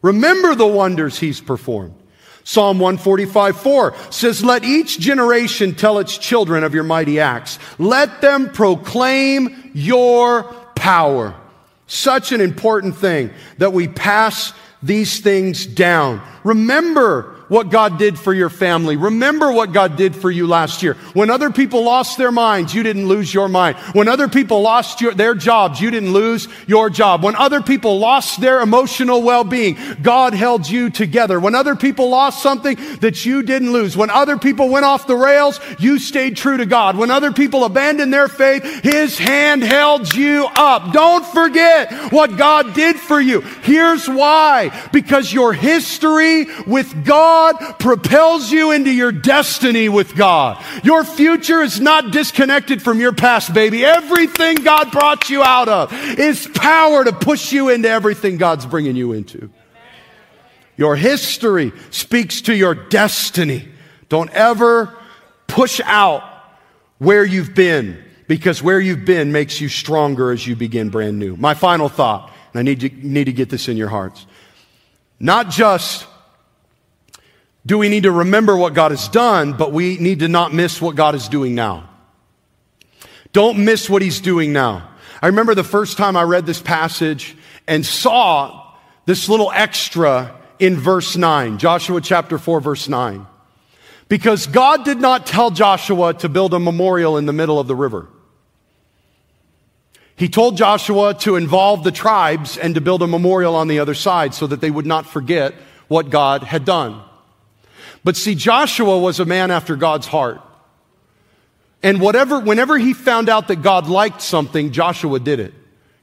[0.00, 1.94] Remember the wonders he's performed.
[2.44, 7.58] Psalm 145, 4 says, Let each generation tell its children of your mighty acts.
[7.78, 10.44] Let them proclaim your
[10.74, 11.36] power.
[11.92, 16.22] Such an important thing that we pass these things down.
[16.42, 18.96] Remember what God did for your family.
[18.96, 20.94] Remember what God did for you last year.
[21.12, 23.76] When other people lost their minds, you didn't lose your mind.
[23.92, 27.22] When other people lost your, their jobs, you didn't lose your job.
[27.22, 31.38] When other people lost their emotional well-being, God held you together.
[31.40, 33.96] When other people lost something that you didn't lose.
[33.96, 36.96] When other people went off the rails, you stayed true to God.
[36.96, 40.92] When other people abandoned their faith, His hand held you up.
[40.92, 43.40] Don't forget what God did for you.
[43.40, 44.70] Here's why.
[44.92, 50.64] Because your history with God God propels you into your destiny with God.
[50.84, 53.84] Your future is not disconnected from your past, baby.
[53.84, 58.94] Everything God brought you out of is power to push you into everything God's bringing
[58.94, 59.50] you into.
[60.76, 63.68] Your history speaks to your destiny.
[64.08, 64.96] Don't ever
[65.46, 66.22] push out
[66.98, 71.36] where you've been because where you've been makes you stronger as you begin brand new.
[71.36, 74.26] My final thought, and I need to, need to get this in your hearts.
[75.18, 76.06] Not just
[77.64, 80.82] do we need to remember what God has done, but we need to not miss
[80.82, 81.88] what God is doing now.
[83.32, 84.90] Don't miss what he's doing now.
[85.22, 87.36] I remember the first time I read this passage
[87.68, 88.74] and saw
[89.06, 93.26] this little extra in verse 9, Joshua chapter 4, verse 9.
[94.08, 97.76] Because God did not tell Joshua to build a memorial in the middle of the
[97.76, 98.08] river.
[100.16, 103.94] He told Joshua to involve the tribes and to build a memorial on the other
[103.94, 105.54] side so that they would not forget
[105.88, 107.02] what God had done.
[108.04, 110.40] But see, Joshua was a man after God's heart.
[111.82, 115.54] And whatever, whenever he found out that God liked something, Joshua did it.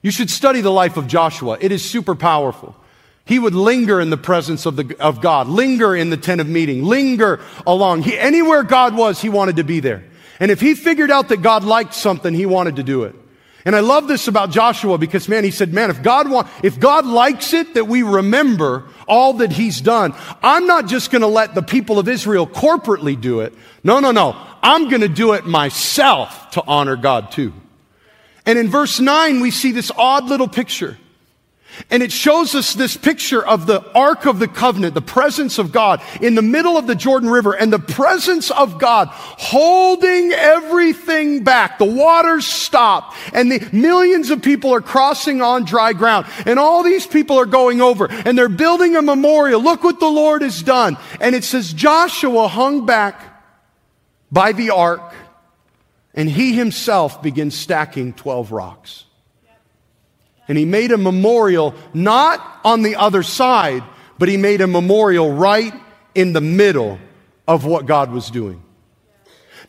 [0.01, 1.57] You should study the life of Joshua.
[1.59, 2.75] It is super powerful.
[3.25, 6.47] He would linger in the presence of, the, of God, linger in the tent of
[6.47, 8.03] meeting, linger along.
[8.03, 10.03] He, anywhere God was, he wanted to be there.
[10.39, 13.15] And if he figured out that God liked something, he wanted to do it.
[13.65, 16.79] And I love this about Joshua because man, he said, man, if God want, if
[16.79, 21.27] God likes it that we remember all that he's done, I'm not just going to
[21.27, 23.53] let the people of Israel corporately do it.
[23.83, 24.37] No, no, no.
[24.61, 27.53] I'm going to do it myself to honor God too.
[28.45, 30.97] And in verse 9, we see this odd little picture.
[31.89, 35.71] And it shows us this picture of the Ark of the Covenant, the presence of
[35.71, 41.43] God in the middle of the Jordan River and the presence of God holding everything
[41.43, 41.77] back.
[41.77, 46.83] The waters stop and the millions of people are crossing on dry ground and all
[46.83, 49.61] these people are going over and they're building a memorial.
[49.61, 50.97] Look what the Lord has done.
[51.19, 53.21] And it says Joshua hung back
[54.31, 55.13] by the ark
[56.13, 59.05] and he himself begins stacking 12 rocks.
[60.49, 63.83] And he made a memorial not on the other side,
[64.17, 65.73] but he made a memorial right
[66.15, 66.99] in the middle
[67.47, 68.61] of what God was doing.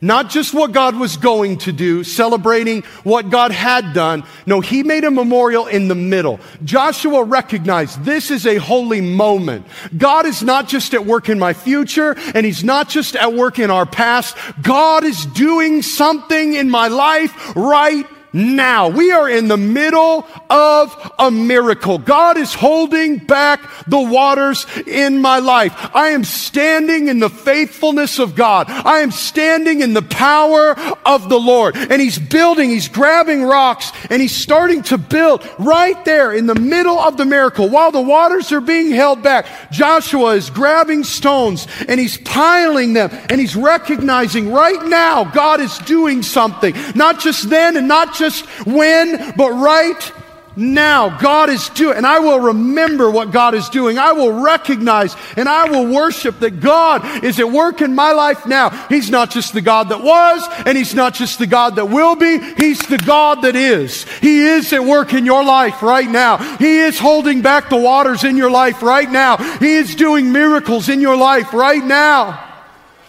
[0.03, 4.23] Not just what God was going to do, celebrating what God had done.
[4.47, 6.39] No, he made a memorial in the middle.
[6.63, 9.67] Joshua recognized this is a holy moment.
[9.95, 13.59] God is not just at work in my future, and he's not just at work
[13.59, 14.35] in our past.
[14.63, 18.89] God is doing something in my life right now.
[18.89, 21.97] We are in the middle of a miracle.
[21.97, 25.73] God is holding back the waters in my life.
[25.95, 28.69] I am standing in the faithfulness of God.
[28.69, 31.75] I am standing in the power of the Lord.
[31.75, 36.55] And He's building, He's grabbing rocks, and He's starting to build right there in the
[36.55, 37.69] middle of the miracle.
[37.69, 43.09] While the waters are being held back, Joshua is grabbing stones and he's piling them
[43.29, 46.75] and he's recognizing right now God is doing something.
[46.95, 48.20] Not just then and not just
[48.65, 50.11] when, but right
[50.55, 51.17] now.
[51.19, 53.97] God is doing, and I will remember what God is doing.
[53.97, 58.45] I will recognize and I will worship that God is at work in my life
[58.45, 58.69] now.
[58.87, 62.15] He's not just the God that was, and He's not just the God that will
[62.15, 62.39] be.
[62.57, 64.03] He's the God that is.
[64.19, 66.37] He is at work in your life right now.
[66.57, 69.37] He is holding back the waters in your life right now.
[69.37, 72.50] He is doing miracles in your life right now.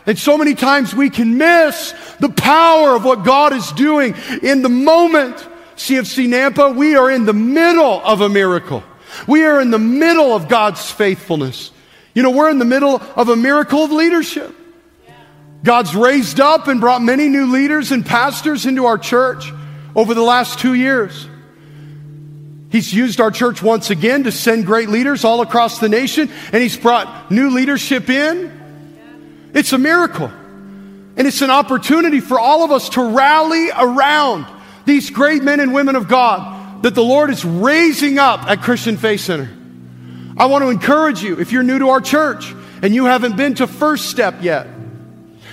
[0.07, 4.63] And so many times we can miss the power of what God is doing in
[4.63, 5.37] the moment.
[5.77, 8.83] CFC Nampa, we are in the middle of a miracle.
[9.27, 11.71] We are in the middle of God's faithfulness.
[12.15, 14.55] You know, we're in the middle of a miracle of leadership.
[15.63, 19.53] God's raised up and brought many new leaders and pastors into our church
[19.95, 21.29] over the last two years.
[22.71, 26.63] He's used our church once again to send great leaders all across the nation, and
[26.63, 28.62] He's brought new leadership in
[29.55, 30.31] it's a miracle.
[31.15, 34.47] And it's an opportunity for all of us to rally around
[34.87, 38.97] these great men and women of God that the Lord is raising up at Christian
[38.97, 39.51] Faith Center.
[40.37, 43.55] I want to encourage you, if you're new to our church and you haven't been
[43.57, 44.67] to First Step yet,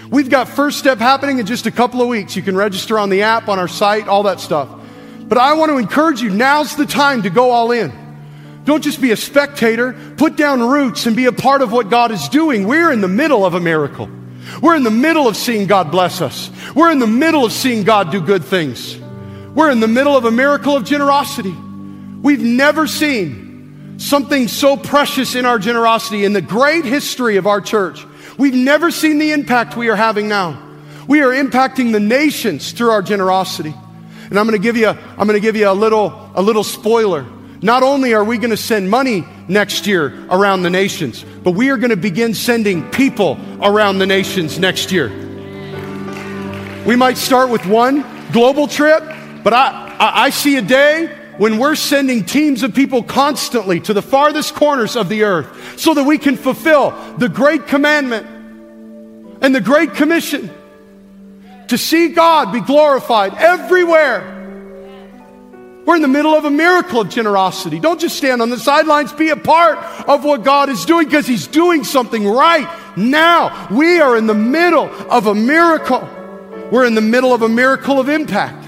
[0.09, 2.35] we've got First Step happening in just a couple of weeks.
[2.35, 4.69] You can register on the app, on our site, all that stuff.
[5.19, 7.91] But I want to encourage you, now's the time to go all in.
[8.65, 9.93] Don't just be a spectator.
[10.17, 12.67] Put down roots and be a part of what God is doing.
[12.67, 14.09] We're in the middle of a miracle.
[14.61, 16.51] We're in the middle of seeing God bless us.
[16.75, 18.97] We're in the middle of seeing God do good things.
[19.53, 21.55] We're in the middle of a miracle of generosity.
[22.21, 27.61] We've never seen something so precious in our generosity in the great history of our
[27.61, 28.05] church.
[28.37, 30.61] We've never seen the impact we are having now.
[31.07, 33.73] We are impacting the nations through our generosity.
[34.29, 36.63] And I'm going to give you, I'm going to give you a little, a little
[36.63, 37.25] spoiler.
[37.61, 41.69] Not only are we going to send money next year around the nations, but we
[41.69, 45.09] are going to begin sending people around the nations next year.
[46.85, 49.03] We might start with one global trip,
[49.43, 51.07] but I, I, see a day
[51.37, 55.93] when we're sending teams of people constantly to the farthest corners of the earth so
[55.93, 58.25] that we can fulfill the great commandment
[59.41, 60.49] and the great commission
[61.67, 64.38] to see God be glorified everywhere
[65.89, 67.79] we're in the middle of a miracle of generosity.
[67.79, 71.25] Don't just stand on the sidelines, be a part of what God is doing because
[71.25, 73.67] He's doing something right now.
[73.71, 76.07] We are in the middle of a miracle.
[76.71, 78.67] We're in the middle of a miracle of impact.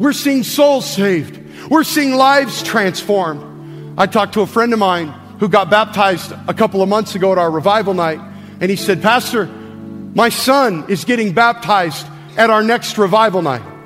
[0.00, 1.70] We're seeing souls saved.
[1.70, 3.96] We're seeing lives transformed.
[3.96, 7.30] I talked to a friend of mine who got baptized a couple of months ago
[7.30, 8.18] at our revival night,
[8.60, 12.04] and he said, Pastor, my son is getting baptized
[12.36, 13.77] at our next revival night.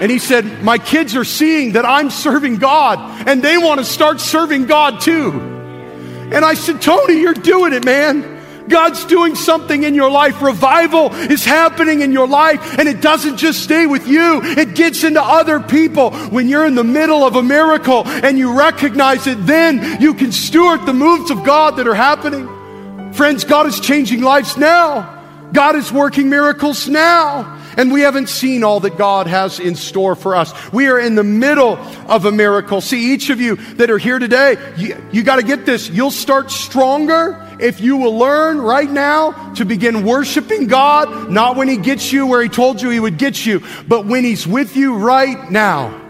[0.00, 3.84] And he said, My kids are seeing that I'm serving God, and they want to
[3.84, 5.30] start serving God too.
[5.30, 8.34] And I said, Tony, you're doing it, man.
[8.68, 10.40] God's doing something in your life.
[10.40, 15.04] Revival is happening in your life, and it doesn't just stay with you, it gets
[15.04, 16.12] into other people.
[16.12, 20.32] When you're in the middle of a miracle and you recognize it, then you can
[20.32, 23.12] steward the moves of God that are happening.
[23.12, 25.10] Friends, God is changing lives now.
[25.52, 27.60] God is working miracles now.
[27.76, 30.52] And we haven't seen all that God has in store for us.
[30.72, 31.76] We are in the middle
[32.08, 32.80] of a miracle.
[32.80, 35.88] See, each of you that are here today, you, you got to get this.
[35.88, 41.68] You'll start stronger if you will learn right now to begin worshiping God, not when
[41.68, 44.76] He gets you where He told you He would get you, but when He's with
[44.76, 46.03] you right now.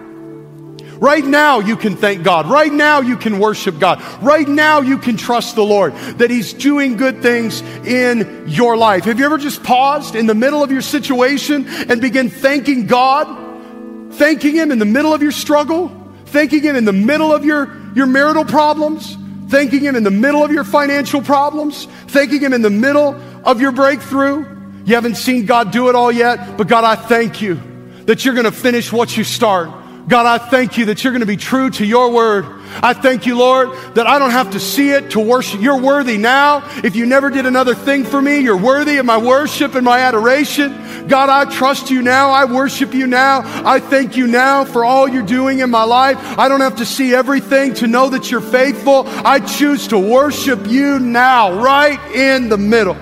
[0.99, 2.49] Right now, you can thank God.
[2.49, 4.03] Right now, you can worship God.
[4.23, 9.05] Right now, you can trust the Lord that He's doing good things in your life.
[9.05, 14.13] Have you ever just paused in the middle of your situation and begin thanking God?
[14.15, 15.91] Thanking Him in the middle of your struggle?
[16.27, 19.17] Thanking Him in the middle of your, your marital problems?
[19.49, 21.87] Thanking Him in the middle of your financial problems?
[22.07, 24.47] Thanking Him in the middle of your breakthrough?
[24.85, 27.61] You haven't seen God do it all yet, but God, I thank you
[28.05, 29.84] that you're going to finish what you start.
[30.07, 32.45] God, I thank you that you're going to be true to your word.
[32.83, 35.63] I thank you, Lord, that I don't have to see it to worship.
[35.63, 36.63] You're worthy now.
[36.85, 40.01] If you never did another thing for me, you're worthy of my worship and my
[40.01, 41.09] adoration.
[41.09, 42.31] God, I trust you now.
[42.31, 43.43] I worship you now.
[43.65, 46.19] I thank you now for all you're doing in my life.
[46.39, 49.05] I don't have to see everything to know that you're faithful.
[49.07, 52.97] I choose to worship you now, right in the middle.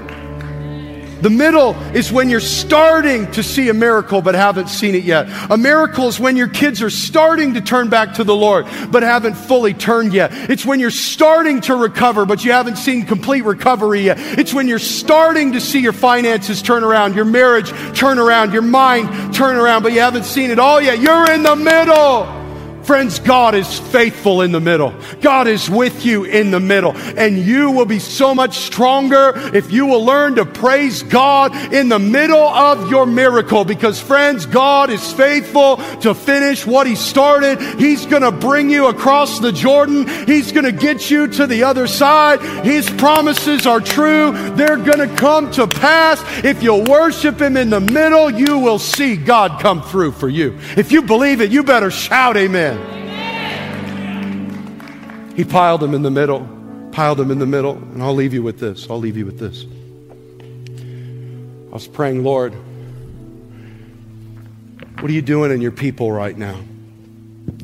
[1.22, 5.28] The middle is when you're starting to see a miracle but haven't seen it yet.
[5.50, 9.04] A miracle is when your kids are starting to turn back to the Lord but
[9.04, 10.32] haven't fully turned yet.
[10.50, 14.16] It's when you're starting to recover but you haven't seen complete recovery yet.
[14.18, 18.62] It's when you're starting to see your finances turn around, your marriage turn around, your
[18.62, 20.98] mind turn around, but you haven't seen it all yet.
[20.98, 22.41] You're in the middle.
[22.84, 24.92] Friends, God is faithful in the middle.
[25.20, 26.96] God is with you in the middle.
[26.96, 31.88] And you will be so much stronger if you will learn to praise God in
[31.88, 33.64] the middle of your miracle.
[33.64, 37.60] Because, friends, God is faithful to finish what He started.
[37.78, 41.64] He's going to bring you across the Jordan, He's going to get you to the
[41.64, 42.40] other side.
[42.64, 46.20] His promises are true, they're going to come to pass.
[46.44, 50.58] If you worship Him in the middle, you will see God come through for you.
[50.76, 52.71] If you believe it, you better shout, Amen.
[55.36, 56.46] He piled them in the middle,
[56.92, 57.76] piled them in the middle.
[57.76, 58.88] And I'll leave you with this.
[58.90, 59.64] I'll leave you with this.
[61.70, 62.52] I was praying, Lord,
[65.00, 66.60] what are you doing in your people right now?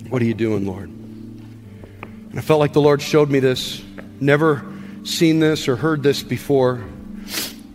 [0.08, 0.88] What are you doing, Lord?
[0.88, 3.82] And I felt like the Lord showed me this.
[4.20, 4.64] Never
[5.04, 6.82] seen this or heard this before.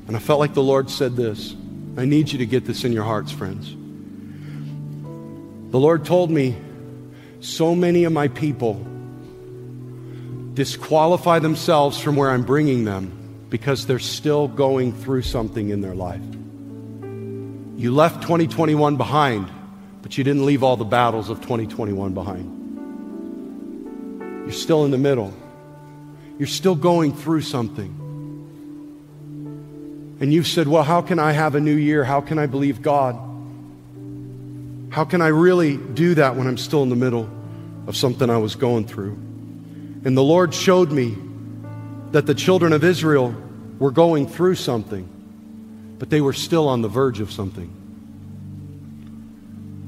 [0.08, 1.56] And I felt like the Lord said this.
[1.96, 3.70] I need you to get this in your hearts, friends.
[5.72, 6.56] The Lord told me
[7.44, 8.82] so many of my people
[10.54, 13.12] disqualify themselves from where I'm bringing them
[13.50, 16.22] because they're still going through something in their life.
[17.76, 19.50] You left 2021 behind,
[20.02, 22.62] but you didn't leave all the battles of 2021 behind.
[24.44, 25.34] You're still in the middle.
[26.39, 28.00] You're still going through something.
[30.20, 32.06] And you've said, Well, how can I have a new year?
[32.06, 33.33] How can I believe God?
[34.94, 37.28] How can I really do that when I'm still in the middle
[37.88, 39.14] of something I was going through?
[40.06, 41.18] And the Lord showed me
[42.12, 43.34] that the children of Israel
[43.80, 45.10] were going through something,
[45.98, 47.74] but they were still on the verge of something.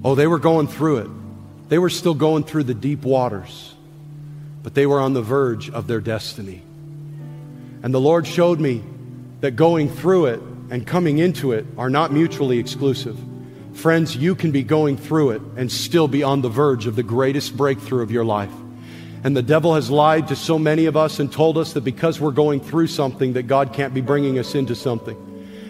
[0.04, 1.10] Oh, they were going through it.
[1.70, 3.76] They were still going through the deep waters,
[4.64, 6.64] but they were on the verge of their destiny.
[7.84, 8.82] And the Lord showed me
[9.42, 10.40] that going through it
[10.72, 13.20] and coming into it are not mutually exclusive.
[13.76, 17.04] Friends, you can be going through it and still be on the verge of the
[17.04, 18.52] greatest breakthrough of your life.
[19.24, 22.20] And the devil has lied to so many of us and told us that because
[22.20, 25.18] we're going through something, that God can't be bringing us into something.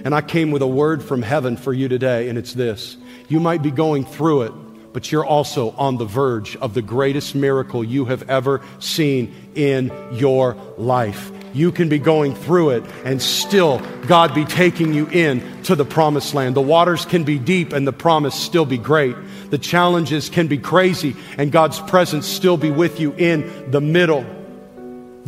[0.06, 2.96] And I came with a word from heaven for you today, and it's this
[3.28, 4.52] you might be going through it,
[4.94, 9.92] but you're also on the verge of the greatest miracle you have ever seen in
[10.14, 11.32] your life.
[11.56, 15.86] You can be going through it and still God be taking you in to the
[15.86, 16.54] promised land.
[16.54, 19.16] The waters can be deep and the promise still be great.
[19.52, 24.26] The challenges can be crazy and God's presence still be with you in the middle.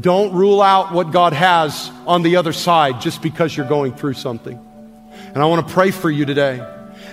[0.01, 4.15] Don't rule out what God has on the other side just because you're going through
[4.15, 4.59] something.
[5.33, 6.61] And I want to pray for you today.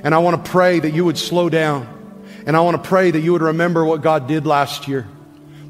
[0.02, 1.88] And I want to pray that you would slow down.
[2.46, 5.06] And I want to pray that you would remember what God did last year.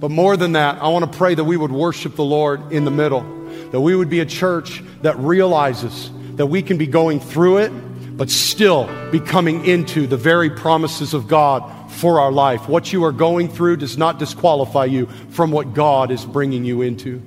[0.04, 2.84] But more than that, I want to pray that we would worship the Lord in
[2.84, 3.22] the middle,
[3.70, 7.70] that we would be a church that realizes that we can be going through it,
[8.14, 12.68] but still be coming into the very promises of God for our life.
[12.68, 16.82] What you are going through does not disqualify you from what God is bringing you
[16.82, 17.22] into.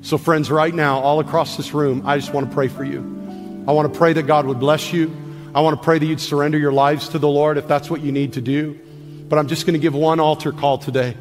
[0.00, 3.00] So, friends, right now, all across this room, I just want to pray for you.
[3.68, 5.14] I want to pray that God would bless you.
[5.54, 8.00] I want to pray that you'd surrender your lives to the Lord if that's what
[8.00, 8.80] you need to do.
[9.28, 11.18] But I'm just going to give one altar call today.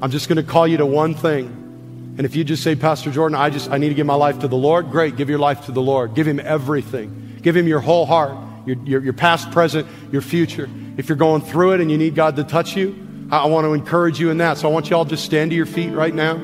[0.00, 2.14] I'm just going to call you to one thing.
[2.18, 4.40] And if you just say, Pastor Jordan, I just I need to give my life
[4.40, 6.14] to the Lord, great, give your life to the Lord.
[6.14, 7.38] Give him everything.
[7.42, 8.36] Give him your whole heart,
[8.66, 10.68] your, your, your past, present, your future.
[10.96, 13.64] If you're going through it and you need God to touch you, I, I want
[13.64, 14.58] to encourage you in that.
[14.58, 16.34] So I want you all to just stand to your feet right now.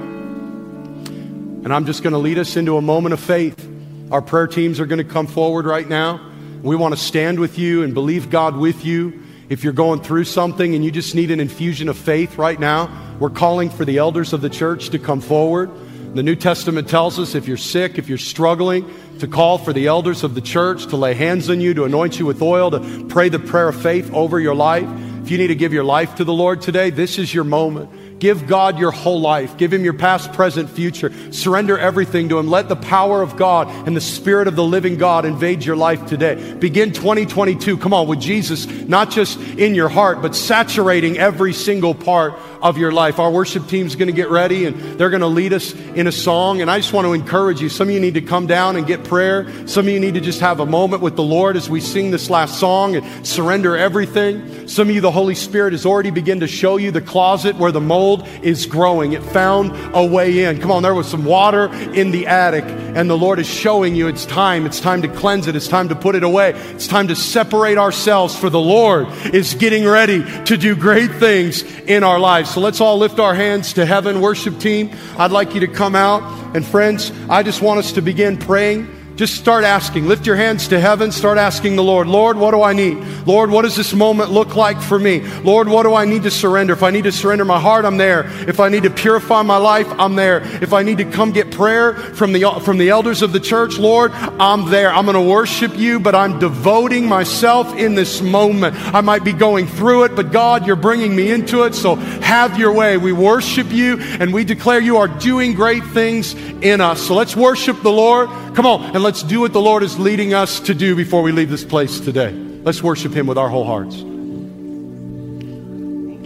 [1.64, 3.68] And I'm just going to lead us into a moment of faith.
[4.10, 6.20] Our prayer teams are going to come forward right now.
[6.62, 9.22] We want to stand with you and believe God with you.
[9.48, 13.13] If you're going through something and you just need an infusion of faith right now,
[13.24, 15.70] we're calling for the elders of the church to come forward.
[16.14, 18.86] The New Testament tells us if you're sick, if you're struggling,
[19.20, 22.18] to call for the elders of the church to lay hands on you, to anoint
[22.18, 24.86] you with oil, to pray the prayer of faith over your life.
[25.22, 28.18] If you need to give your life to the Lord today, this is your moment.
[28.18, 29.56] Give God your whole life.
[29.56, 31.12] Give Him your past, present, future.
[31.32, 32.48] Surrender everything to Him.
[32.48, 36.06] Let the power of God and the Spirit of the living God invade your life
[36.06, 36.54] today.
[36.54, 41.94] Begin 2022, come on, with Jesus, not just in your heart, but saturating every single
[41.94, 43.18] part of your life.
[43.18, 46.12] Our worship team's going to get ready and they're going to lead us in a
[46.12, 46.62] song.
[46.62, 47.68] And I just want to encourage you.
[47.68, 49.46] Some of you need to come down and get prayer.
[49.68, 52.10] Some of you need to just have a moment with the Lord as we sing
[52.10, 54.66] this last song and surrender everything.
[54.66, 57.70] Some of you, the Holy Spirit has already begun to show you the closet where
[57.70, 59.12] the mold is growing.
[59.12, 60.58] It found a way in.
[60.58, 64.08] Come on, there was some water in the attic and the Lord is showing you
[64.08, 64.64] it's time.
[64.64, 65.56] It's time to cleanse it.
[65.56, 66.52] It's time to put it away.
[66.70, 71.62] It's time to separate ourselves for the Lord is getting ready to do great things
[71.62, 72.53] in our lives.
[72.54, 74.20] So let's all lift our hands to heaven.
[74.20, 76.22] Worship team, I'd like you to come out.
[76.54, 78.86] And friends, I just want us to begin praying
[79.16, 80.08] just start asking.
[80.08, 81.12] Lift your hands to heaven.
[81.12, 82.98] Start asking the Lord, Lord, what do I need?
[83.26, 85.20] Lord, what does this moment look like for me?
[85.42, 86.72] Lord, what do I need to surrender?
[86.72, 88.26] If I need to surrender my heart, I'm there.
[88.48, 90.42] If I need to purify my life, I'm there.
[90.62, 93.78] If I need to come get prayer from the, from the elders of the church,
[93.78, 94.92] Lord, I'm there.
[94.92, 98.74] I'm going to worship you, but I'm devoting myself in this moment.
[98.92, 101.74] I might be going through it, but God, you're bringing me into it.
[101.74, 102.96] So have your way.
[102.96, 107.00] We worship you and we declare you are doing great things in us.
[107.00, 108.28] So let's worship the Lord.
[108.54, 111.32] Come on, and let's do what the Lord is leading us to do before we
[111.32, 112.30] leave this place today.
[112.32, 113.96] Let's worship Him with our whole hearts.
[113.96, 114.06] Thank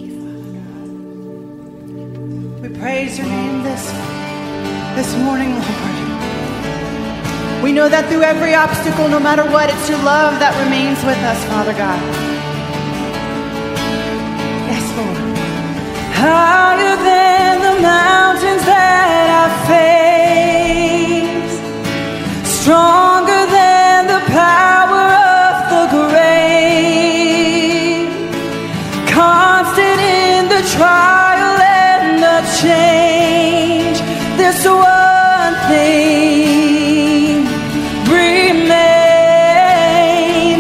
[0.01, 0.53] you, Father
[2.61, 2.61] God.
[2.63, 3.91] We praise your name this,
[4.95, 5.89] this morning, Lord.
[7.63, 11.19] We know that through every obstacle, no matter what, it's your love that remains with
[11.25, 11.99] us, Father God.
[14.71, 15.17] Yes, Lord.
[16.15, 20.58] Higher than the mountains that I faced,
[22.69, 25.07] stronger than the power
[25.41, 27.25] of the grave,
[29.09, 33.97] constant in the trial and the change.
[34.37, 37.49] This one thing
[38.05, 38.69] remains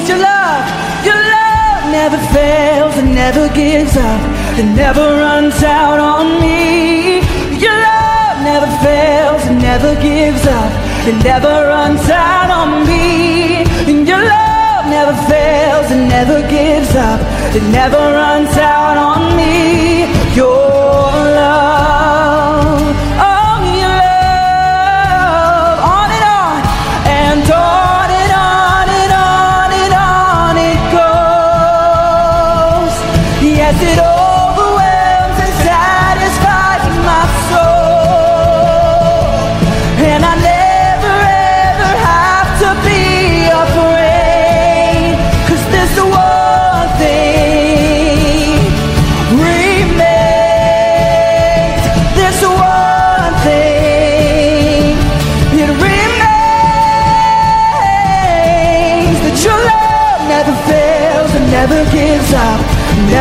[0.08, 0.64] your love.
[1.04, 4.20] Your love never fails and never gives up.
[4.58, 7.20] It never runs out on me.
[7.64, 10.87] Your love never fails and never gives up.
[11.08, 13.64] It never runs out on me.
[13.88, 17.18] And your love never fails and never gives up.
[17.56, 20.17] It never runs out on me.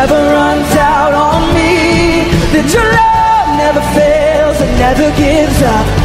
[0.08, 2.32] Never runs out on me.
[2.54, 5.97] That your love never fails and never gives up,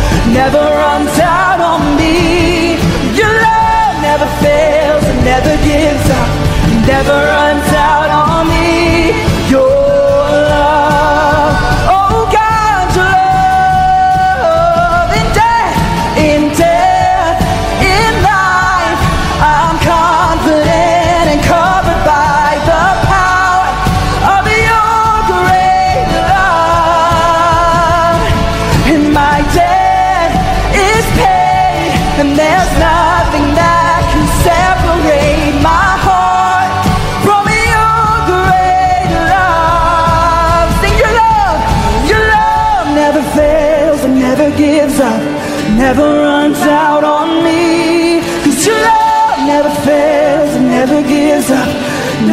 [45.94, 48.22] never runs out on me.
[48.44, 51.68] Cause your love never fails, never gives up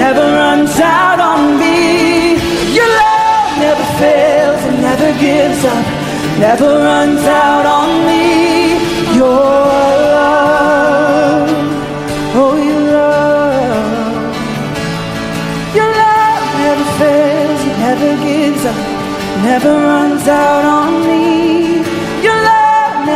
[0.04, 2.38] Never runs out on me.
[2.78, 5.86] Your love never fails, never gives up
[6.40, 8.26] Never runs out on me.
[9.20, 9.44] Your
[10.16, 11.50] love,
[12.42, 14.24] oh your love.
[15.76, 18.80] Your love never fails, never gives up
[19.44, 21.39] Never runs out on me.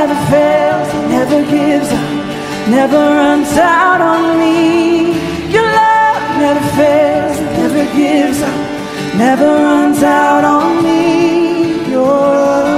[0.04, 5.14] Love never fails, never gives up, never runs out on me.
[5.49, 11.89] Your love never fails, never gives up, never runs out on me.
[11.89, 12.73] Your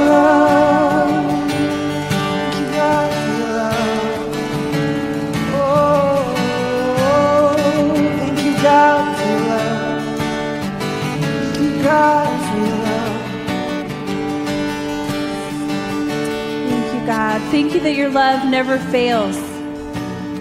[17.76, 19.36] you that your love never fails.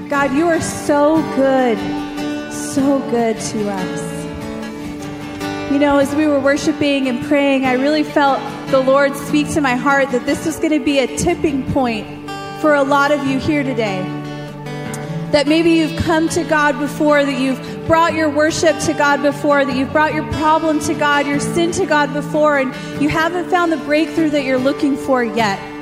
[0.08, 1.76] God, you are so good,
[2.52, 5.72] so good to us.
[5.72, 8.38] You know, as we were worshiping and praying, I really felt
[8.70, 12.30] the Lord speak to my heart that this was going to be a tipping point
[12.60, 14.02] for a lot of you here today.
[15.32, 19.64] That maybe you've come to God before, that you've brought your worship to God before,
[19.64, 22.72] that you've brought your problem to God, your sin to God before, and
[23.02, 25.73] you haven't found the breakthrough that you're looking for yet.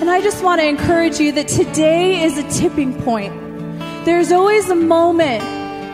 [0.00, 3.34] And I just want to encourage you that today is a tipping point.
[4.06, 5.42] There's always a moment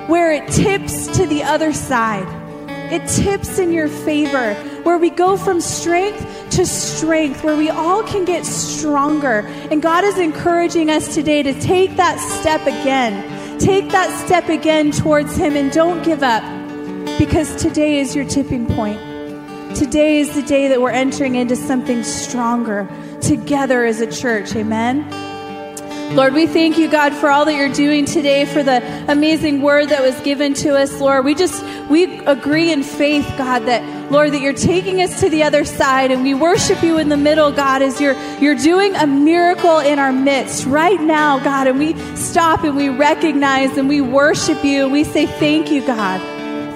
[0.08, 2.24] where it tips to the other side.
[2.92, 4.54] It tips in your favor,
[4.84, 9.40] where we go from strength to strength, where we all can get stronger.
[9.72, 13.58] And God is encouraging us today to take that step again.
[13.58, 16.44] Take that step again towards Him and don't give up
[17.18, 19.00] because today is your tipping point.
[19.74, 22.88] Today is the day that we're entering into something stronger
[23.20, 24.54] together as a church.
[24.54, 25.26] Amen.
[26.14, 29.88] Lord, we thank you, God, for all that you're doing today, for the amazing word
[29.88, 31.24] that was given to us, Lord.
[31.24, 35.42] We just, we agree in faith, God, that, Lord, that you're taking us to the
[35.42, 39.06] other side and we worship you in the middle, God, as you're, you're doing a
[39.06, 41.66] miracle in our midst right now, God.
[41.66, 45.84] And we stop and we recognize and we worship you and we say, thank you,
[45.84, 46.20] God.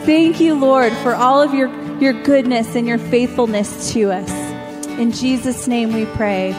[0.04, 1.68] Thank you, Lord, for all of your,
[2.00, 4.49] your goodness and your faithfulness to us.
[5.00, 6.52] In Jesus' name we pray.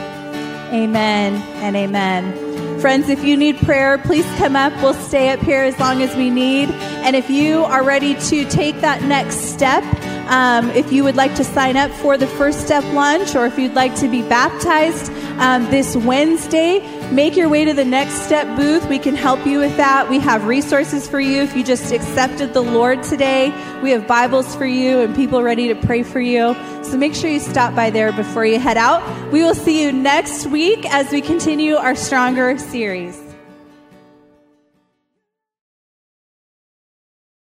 [0.73, 2.79] Amen and amen.
[2.79, 4.73] Friends, if you need prayer, please come up.
[4.81, 6.71] We'll stay up here as long as we need.
[7.05, 9.83] And if you are ready to take that next step,
[10.31, 13.59] um, if you would like to sign up for the First Step Lunch or if
[13.59, 16.79] you'd like to be baptized um, this Wednesday,
[17.11, 18.87] make your way to the Next Step booth.
[18.87, 20.09] We can help you with that.
[20.09, 23.49] We have resources for you if you just accepted the Lord today.
[23.81, 26.55] We have Bibles for you and people ready to pray for you.
[26.83, 29.31] So make sure you stop by there before you head out.
[29.31, 33.30] We will see you next week as we continue our Stronger series.